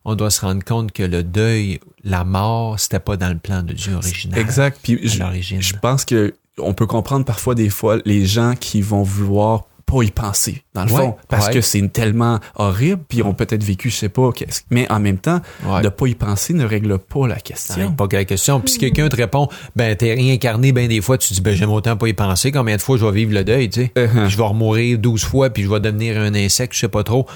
[0.05, 3.63] on doit se rendre compte que le deuil, la mort, c'était pas dans le plan
[3.63, 4.38] de Dieu original.
[4.38, 4.80] Exact.
[4.84, 9.04] Puis je, je pense que on peut comprendre parfois des fois les gens qui vont
[9.04, 11.54] vouloir pas y penser dans le Ouais, fond parce ouais.
[11.56, 14.99] que c'est tellement horrible puis ils ont peut-être vécu je sais pas qu'est-ce mais en
[14.99, 15.82] même temps Ouais.
[15.82, 17.76] de pas y penser ne règle pas la question.
[17.76, 18.60] règle pas la question.
[18.62, 21.70] Puis si quelqu'un te répond, ben t'es réincarné ben des fois, tu dis ben j'aime
[21.72, 22.51] autant pas y penser.
[22.51, 23.91] Combien de fois je vais vivre le deuil, tu sais?
[23.95, 24.30] Uh-huh.
[24.30, 27.28] Je vais remourir 12 fois puis je vais devenir un insecte, je sais pas trop.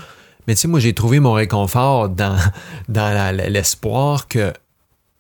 [0.47, 2.37] Mais tu sais, moi j'ai trouvé mon réconfort dans
[2.87, 4.53] dans l'espoir que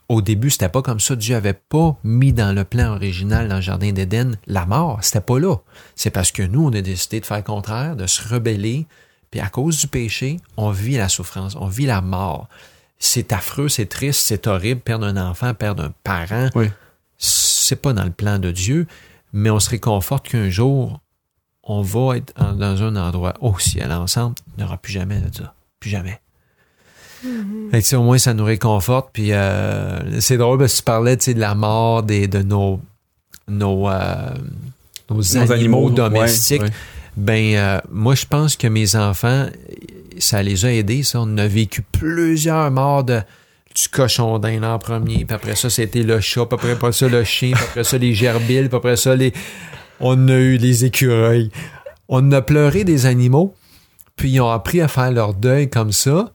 [0.09, 1.15] au début c'était pas comme ça.
[1.15, 4.99] Dieu avait pas mis dans le plan original dans le jardin d'Éden la mort.
[5.01, 5.57] C'était pas là.
[5.95, 8.87] C'est parce que nous on a décidé de faire le contraire, de se rebeller.
[9.31, 12.47] Puis à cause du péché, on vit la souffrance, on vit la mort.
[12.99, 16.49] C'est affreux, c'est triste, c'est horrible, perdre un enfant, perdre un parent.
[16.55, 16.69] Oui.
[17.17, 18.87] C'est pas dans le plan de Dieu,
[19.33, 21.01] mais on se réconforte qu'un jour,
[21.63, 24.35] on va être dans un endroit au ciel ensemble.
[24.55, 25.53] Il n'y aura plus jamais de ça.
[25.79, 26.21] Plus jamais.
[27.21, 29.09] Fait que, tu sais, au moins, ça nous réconforte.
[29.13, 32.79] Puis euh, c'est drôle parce que tu parlais de la mort des, de nos,
[33.47, 34.29] nos, euh,
[35.09, 36.61] nos, animaux, domestiques.
[36.61, 36.73] ouais, ouais.
[37.17, 39.47] Ben, euh, moi, je pense que mes enfants,
[40.19, 41.19] ça les a aidés, ça.
[41.21, 43.21] On a vécu plusieurs morts de,
[43.75, 47.07] du cochon d'Inde en premier, puis après ça, c'était le chat, puis après, après ça,
[47.07, 49.33] le chien, puis après ça, les gerbilles, puis après ça, les...
[49.99, 51.51] on a eu les écureuils.
[52.07, 53.55] On a pleuré des animaux,
[54.15, 56.31] puis ils ont appris à faire leur deuil comme ça,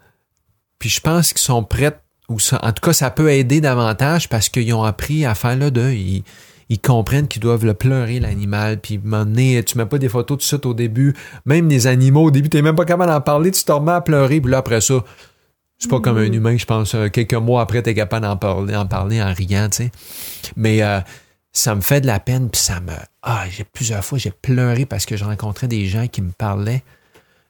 [0.83, 1.97] puis je pense qu'ils sont prêts,
[2.29, 5.55] ou ça, en tout cas, ça peut aider davantage parce qu'ils ont appris à faire
[5.55, 6.01] le deuil.
[6.01, 6.25] Ils,
[6.71, 10.43] ils comprennent qu'ils doivent le pleurer, l'animal, puis m'emmener, tu mets pas des photos tout
[10.43, 11.15] de suite au début,
[11.47, 14.01] même les animaux, au début, t'es même pas capable d'en parler, tu te remets à
[14.01, 15.05] pleurer, puis là, après ça,
[15.79, 18.75] c'est pas comme un humain, je pense, euh, quelques mois après, t'es capable d'en parler,
[18.75, 19.93] en parler en riant, tu sais.
[20.57, 20.99] Mais euh,
[21.53, 22.91] ça me fait de la peine, puis ça me...
[23.23, 26.83] Ah, j'ai plusieurs fois, j'ai pleuré parce que je rencontrais des gens qui me parlaient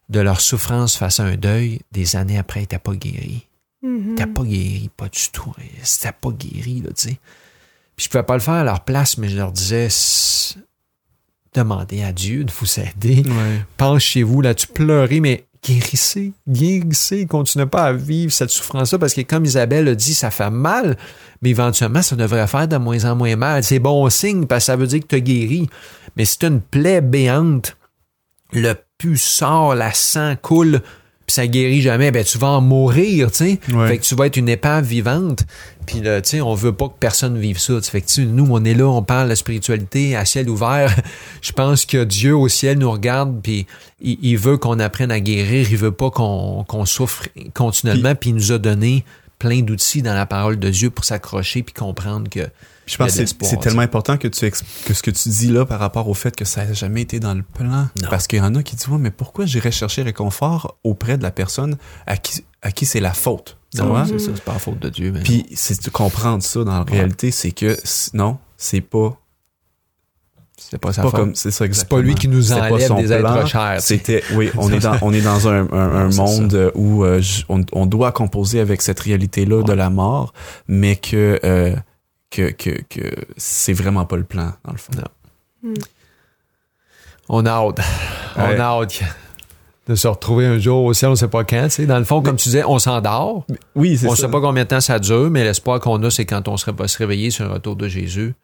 [0.08, 3.46] de leur souffrance face à un deuil des années après, ils n'étaient pas guéris.
[3.82, 4.02] Mhm.
[4.02, 5.52] Ils n'étaient pas guéris, pas du tout.
[5.82, 7.18] C'était pas guéri, là, tu sais.
[7.96, 9.88] Puis je pouvais pas le faire à leur place, mais je leur disais,
[11.54, 13.22] demandez à Dieu de vous aider.
[13.26, 13.64] Ouais.
[13.76, 19.44] Penchez-vous là-dessus, pleurez, mais guérissez, guérissez, continuez pas à vivre cette souffrance-là, parce que comme
[19.44, 20.96] Isabelle a dit, ça fait mal,
[21.40, 23.62] mais éventuellement, ça devrait faire de moins en moins mal.
[23.62, 25.68] C'est bon signe, parce que ça veut dire que tu as guéri.
[26.16, 27.76] Mais si tu une plaie béante,
[28.52, 30.80] le pus sort, la sang coule,
[31.26, 33.60] puis ça guérit jamais, ben tu vas en mourir, tu sais.
[33.72, 33.88] Ouais.
[33.88, 35.44] Fait que tu vas être une épave vivante.
[35.86, 37.80] Puis là, tu sais, on veut pas que personne vive ça.
[37.82, 40.94] Fait que tu nous, on est là, on parle de spiritualité à ciel ouvert.
[41.42, 43.66] Je pense que Dieu au ciel nous regarde, puis
[44.00, 45.66] il, il veut qu'on apprenne à guérir.
[45.68, 48.14] Il veut pas qu'on souffre continuellement.
[48.14, 49.04] Puis il nous a donné
[49.40, 52.48] plein d'outils dans la parole de Dieu pour s'accrocher puis comprendre que
[52.86, 53.56] je pense que c'est c'est sais.
[53.58, 56.34] tellement important que tu exp- que ce que tu dis là par rapport au fait
[56.34, 57.88] que ça n'a jamais été dans le plan.
[58.00, 58.08] Non.
[58.10, 61.22] Parce qu'il y en a qui disent ouais, mais pourquoi j'irais chercher réconfort auprès de
[61.22, 61.76] la personne
[62.06, 63.58] à qui à qui c'est la faute.
[63.76, 65.12] Non, c'est ça, c'est pas la faute de Dieu.
[65.12, 67.78] Mais Puis c'est de comprendre ça dans la réalité, c'est que
[68.14, 69.18] non, c'est pas
[70.58, 72.00] c'est pas sa pas comme c'est ça C'est exactement.
[72.00, 73.36] pas lui qui nous C'est pas enlève son des plan.
[73.36, 73.80] êtres chers.
[73.80, 76.70] C'était oui, on est dans on est dans un, un- un Non, c'est monde euh,
[76.74, 80.32] où euh, on, on doit composer avec cette réalité là de la mort,
[80.68, 81.74] mais que euh,
[82.32, 84.92] que que que c'est vraiment pas le plan dans le fond.
[84.96, 85.74] Non.
[87.28, 87.80] On a hâte.
[88.36, 89.02] On a hâte
[89.88, 91.68] de se retrouver un jour au ciel, on sait pas quand.
[91.80, 93.44] Dans le fond, comme tu disais, on s'endort.
[93.74, 94.22] Oui, c'est On ça.
[94.22, 96.72] sait pas combien de temps ça dure, mais l'espoir qu'on a, c'est quand on sera-
[96.72, 98.34] va se réveiller sur un retour de Jésus,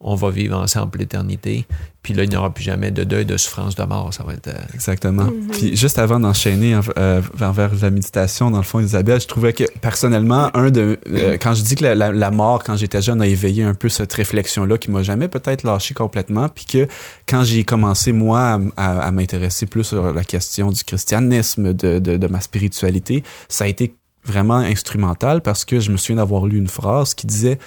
[0.00, 1.66] on va vivre ensemble l'éternité.
[2.02, 4.14] Puis là, il n'y aura plus jamais de deuil, de souffrance, de mort.
[4.14, 4.46] Ça va être.
[4.46, 5.24] euh, Exactement.
[5.24, 5.48] Mhm.
[5.50, 9.26] Puis juste avant d'enchaîner en- euh, vers, vers la méditation, dans le fond, Isabelle, je
[9.26, 12.76] trouvais que personnellement, un de euh, quand je dis que la, la- la mort, quand
[12.76, 16.64] j'étais jeune, a éveillé un peu cette réflexion-là qui m'a jamais peut-être lâché complètement, puis
[16.64, 16.86] que
[17.28, 21.98] quand j'ai commencé moi à, à- à m'intéresser plus sur la question du christianisme, de,
[21.98, 23.94] de, de ma spiritualité, ça a été
[24.24, 27.58] vraiment instrumental parce que je me souviens d'avoir lu une phrase qui disait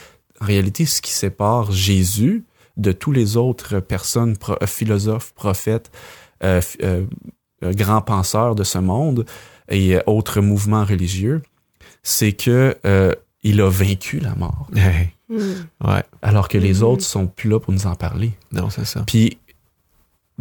[0.42, 2.44] en réalité, ce qui sépare Jésus
[2.78, 5.92] de tous les autres personnes, pro- euh, philosophes, prophètes,
[6.44, 7.06] euh, euh,
[7.64, 9.26] grands penseurs de ce monde
[9.70, 11.42] et autres mouvements religieux,
[12.02, 13.14] c'est que euh,
[13.44, 16.04] il a vaincu la mort, ouais.
[16.22, 16.84] alors que les Mhm.
[16.84, 18.32] autres sont plus là pour nous en parler.
[18.52, 19.04] Non, c'est ça.
[19.06, 19.38] Puis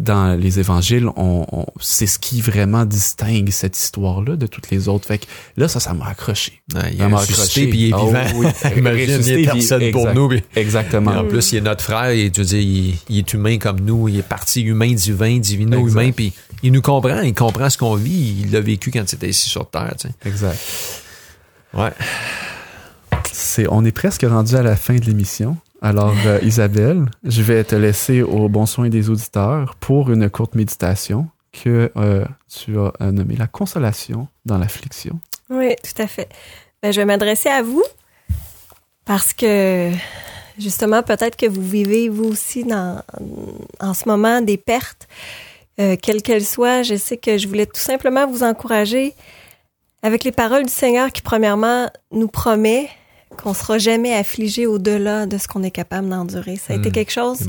[0.00, 4.88] dans les évangiles, on, on- c'est ce qui vraiment distingue cette histoire-là de toutes les
[4.88, 5.06] autres.
[5.06, 5.26] Fait que
[5.56, 6.62] là, ça, ça m'a accroché.
[6.74, 8.24] Ouais, il Ça m'a ressuscité, puis il est Oh, vivant.
[8.34, 8.46] oui.
[8.76, 10.28] Imagine, il est personne pour nous.
[10.28, 11.10] puis- Exactement.
[11.12, 13.80] En plus, il est notre frère, et tu veux dire, il, il est humain comme
[13.80, 16.00] nous, il est parti humain, divin, divino, Exact.
[16.02, 16.32] humain, puis
[16.62, 19.48] il nous comprend, il comprend ce qu'on vit, il l'a vécu quand il était ici
[19.48, 20.14] sur Terre, tu sais.
[20.28, 20.58] Exact.
[21.74, 21.90] Ouais.
[23.32, 25.56] C'est, on est presque rendu à la fin de l'émission.
[25.82, 30.54] Alors, euh, Isabelle, je vais te laisser au bon soin des auditeurs pour une courte
[30.54, 35.18] méditation que euh, tu as euh, nommée la consolation dans l'affliction.
[35.48, 36.28] Oui, tout à fait.
[36.82, 37.82] Ben, je vais m'adresser à vous
[39.06, 39.90] parce que
[40.58, 43.02] justement, peut-être que vous vivez vous aussi dans,
[43.80, 45.08] en ce moment des pertes,
[45.76, 46.82] quelles qu'elles soient.
[46.82, 49.14] Je sais que je voulais tout simplement vous encourager
[50.02, 52.90] avec les paroles du Seigneur qui, premièrement, nous promet
[53.36, 56.56] qu'on sera jamais affligé au-delà de ce qu'on est capable d'endurer.
[56.56, 56.92] Ça a été Mm.
[56.92, 57.48] quelque chose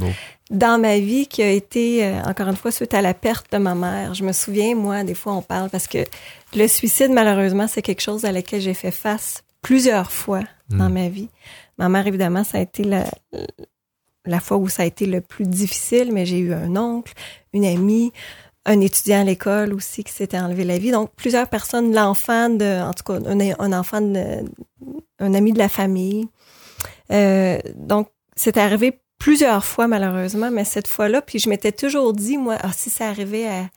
[0.51, 3.57] dans ma vie qui a été, euh, encore une fois, suite à la perte de
[3.57, 4.13] ma mère.
[4.13, 5.99] Je me souviens, moi, des fois, on parle parce que
[6.55, 10.93] le suicide, malheureusement, c'est quelque chose à laquelle j'ai fait face plusieurs fois dans Mm.
[10.93, 11.29] ma vie.
[11.77, 13.05] Ma mère, évidemment, ça a été la,
[14.25, 17.13] la fois où ça a été le plus difficile, mais j'ai eu un oncle,
[17.53, 18.11] une amie,
[18.65, 20.91] un étudiant à l'école aussi qui s'était enlevé la vie.
[20.91, 24.45] Donc, plusieurs personnes, l'enfant de, en tout cas, un, un enfant de,
[25.19, 26.27] un ami de la famille.
[27.11, 32.37] Euh, donc, c'est arrivé plusieurs fois, malheureusement, mais cette fois-là, puis je m'étais toujours dit,
[32.37, 33.69] moi, ah, si ça arrivait à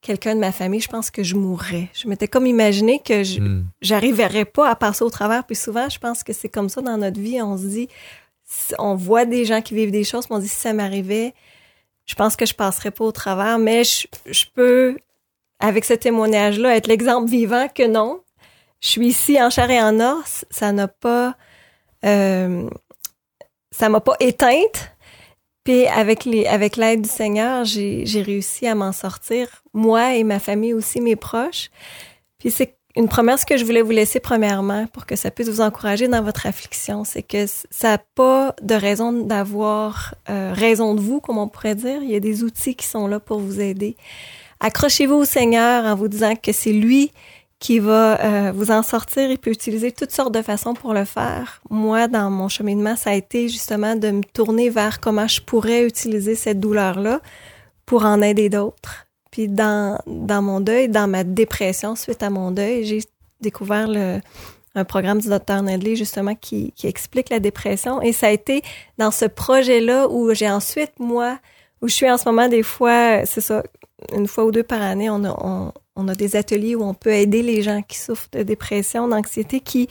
[0.00, 1.88] quelqu'un de ma famille, je pense que je mourrais.
[1.94, 3.66] Je m'étais comme imaginé que je, Mm.
[3.80, 5.44] j'arriverais pas à passer au travers.
[5.44, 7.40] Puis souvent, je pense que c'est comme ça dans notre vie.
[7.40, 7.88] On se dit,
[8.78, 11.34] on voit des gens qui vivent des choses, puis on se dit, si ça m'arrivait,
[12.06, 13.58] je pense que je passerais pas au travers.
[13.58, 14.96] Mais je, je peux,
[15.58, 18.20] avec ce témoignage-là, être l'exemple vivant que non.
[18.80, 20.44] Je suis ici en chair et en os.
[20.50, 21.36] Ça n'a pas,
[22.04, 22.68] euh,
[23.70, 24.92] ça m'a pas éteinte.
[25.64, 29.62] Puis avec les, avec l'aide du Seigneur, j'ai, j'ai réussi à m'en sortir.
[29.72, 31.70] Moi et ma famille aussi, mes proches.
[32.38, 35.60] Puis c'est une promesse que je voulais vous laisser premièrement pour que ça puisse vous
[35.60, 37.04] encourager dans votre affliction.
[37.04, 41.74] C'est que ça n'a pas de raison d'avoir euh, raison de vous, comme on pourrait
[41.74, 42.02] dire.
[42.02, 43.96] Il y a des outils qui sont là pour vous aider.
[44.60, 47.12] Accrochez-vous au Seigneur en vous disant que c'est lui
[47.58, 49.30] qui va euh, vous en sortir.
[49.30, 51.62] Il peut utiliser toutes sortes de façons pour le faire.
[51.70, 55.86] Moi, dans mon cheminement, ça a été justement de me tourner vers comment je pourrais
[55.86, 57.20] utiliser cette douleur-là
[57.86, 59.06] pour en aider d'autres.
[59.32, 63.00] Puis dans, dans mon deuil, dans ma dépression suite à mon deuil, j'ai
[63.40, 64.20] découvert le,
[64.74, 68.00] un programme du docteur Nedley justement qui, qui explique la dépression.
[68.02, 68.62] Et ça a été
[68.98, 71.38] dans ce projet-là où j'ai ensuite, moi,
[71.80, 73.62] où je suis en ce moment des fois, c'est ça,
[74.14, 76.94] une fois ou deux par année, on a, on, on a des ateliers où on
[76.94, 79.88] peut aider les gens qui souffrent de dépression, d'anxiété, qui,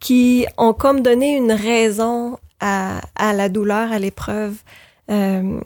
[0.00, 4.56] qui ont comme donné une raison à, à la douleur, à l'épreuve
[5.10, 5.60] euh,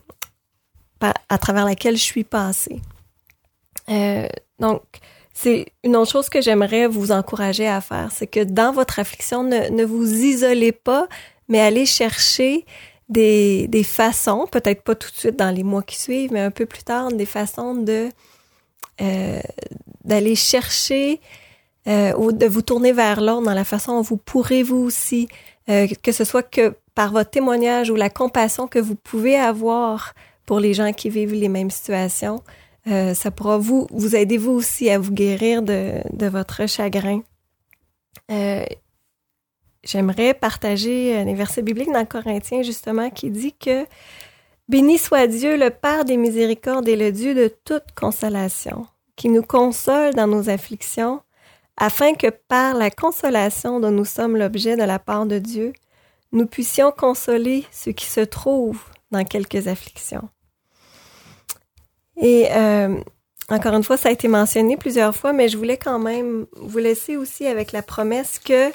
[1.00, 2.80] à travers laquelle je suis passée.
[3.88, 4.26] Euh,
[4.58, 4.82] donc,
[5.32, 9.44] c'est une autre chose que j'aimerais vous encourager à faire, c'est que dans votre affliction,
[9.44, 11.06] ne, ne, vous isolez pas,
[11.48, 12.66] mais allez chercher
[13.08, 16.50] des, des façons, peut-être pas tout de suite dans les mois qui suivent, mais un
[16.50, 18.10] peu plus tard, des façons de
[19.00, 19.40] euh,
[20.04, 21.20] d'aller chercher
[21.86, 25.28] euh, ou de vous tourner vers l'autre dans la façon dont vous pourrez vous aussi,
[25.68, 30.14] euh, que ce soit que par votre témoignage ou la compassion que vous pouvez avoir
[30.48, 32.42] pour les gens qui vivent les mêmes situations,
[32.86, 37.20] euh, ça pourra vous vous aider vous aussi à vous guérir de, de votre chagrin.
[38.30, 38.64] Euh,
[39.84, 43.86] J'aimerais partager les versets bibliques dans Corinthiens justement qui dit que
[44.68, 48.86] Béni soit Dieu, le Père des miséricordes et le Dieu de toute consolation,
[49.16, 51.22] qui nous console dans nos afflictions,
[51.78, 55.72] afin que par la consolation dont nous sommes l'objet de la part de Dieu,
[56.32, 60.28] nous puissions consoler ceux qui se trouvent dans quelques afflictions.
[62.20, 62.96] Et euh,
[63.48, 66.78] encore une fois, ça a été mentionné plusieurs fois, mais je voulais quand même vous
[66.78, 68.70] laisser aussi avec la promesse que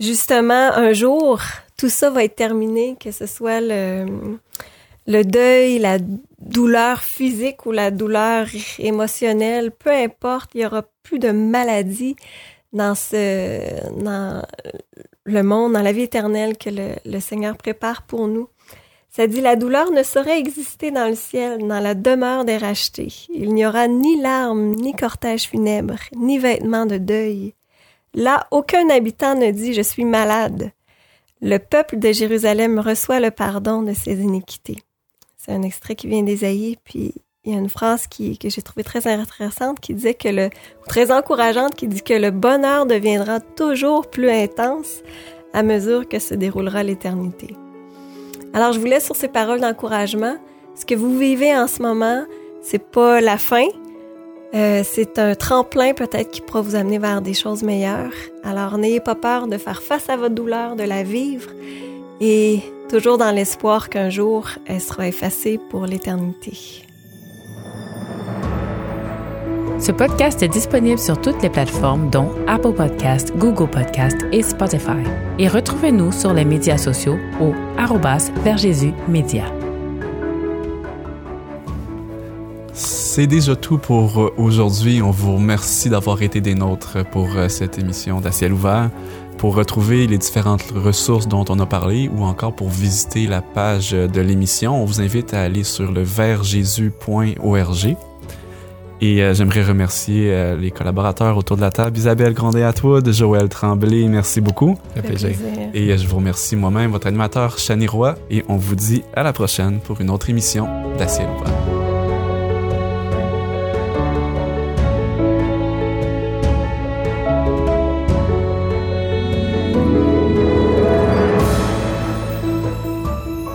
[0.00, 1.40] justement un jour
[1.76, 5.98] tout ça va être terminé, que ce soit le deuil, la
[6.38, 8.46] douleur physique ou la douleur
[8.78, 12.16] émotionnelle, peu importe, il y aura plus de maladies
[12.72, 13.60] dans ce,
[14.02, 14.42] dans
[15.24, 16.70] le monde, dans la vie éternelle que
[17.04, 18.48] le Seigneur prépare pour nous.
[19.16, 23.14] Ça dit, la douleur ne saurait exister dans le ciel, dans la demeure des rachetés.
[23.34, 27.54] Il n'y aura ni larmes, ni cortège funèbre, ni vêtements de deuil.
[28.12, 30.70] Là, aucun habitant ne dit, je suis malade.
[31.40, 34.82] Le peuple de Jérusalem reçoit le pardon de ses iniquités.
[35.38, 37.14] C'est un extrait qui vient d'Ésaïe, puis
[37.44, 40.50] il y a une phrase qui, que j'ai trouvée très intéressante qui disait que le,
[40.88, 45.00] très encourageante, qui dit que le bonheur deviendra toujours plus intense
[45.54, 47.56] à mesure que se déroulera l'éternité.
[48.56, 50.38] Alors, je vous laisse sur ces paroles d'encouragement.
[50.74, 52.24] Ce que vous vivez en ce moment,
[52.62, 53.66] c'est pas la fin.
[54.54, 58.14] Euh, c'est un tremplin peut-être qui pourra vous amener vers des choses meilleures.
[58.44, 61.50] Alors, n'ayez pas peur de faire face à votre douleur, de la vivre
[62.22, 66.85] et toujours dans l'espoir qu'un jour elle sera effacée pour l'éternité.
[69.78, 75.04] Ce podcast est disponible sur toutes les plateformes dont Apple Podcast, Google Podcast et Spotify.
[75.38, 78.30] Et retrouvez-nous sur les médias sociaux au arrobas.
[82.72, 85.02] C'est déjà tout pour euh, aujourd'hui.
[85.02, 88.90] On vous remercie d'avoir été des nôtres pour euh, cette émission d'Aciel ouvert.
[89.36, 93.90] Pour retrouver les différentes ressources dont on a parlé ou encore pour visiter la page
[93.90, 97.96] de l'émission, on vous invite à aller sur le vertjésus.org.
[99.00, 104.08] Et euh, j'aimerais remercier euh, les collaborateurs autour de la table, Isabelle Grandet-Atwood, Joël Tremblay,
[104.08, 104.78] merci beaucoup.
[104.94, 105.36] Ça fait plaisir.
[105.74, 109.22] Et euh, je vous remercie moi-même, votre animateur Chani Roy, et on vous dit à
[109.22, 111.52] la prochaine pour une autre émission d'Aciel ouvert.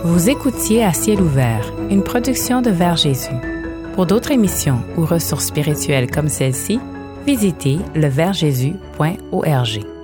[0.04, 3.61] Vous écoutiez À ciel ouvert, une production de Vers Jésus.
[3.94, 6.80] Pour d'autres émissions ou ressources spirituelles comme celle-ci,
[7.26, 10.01] visitez leversjésus.org.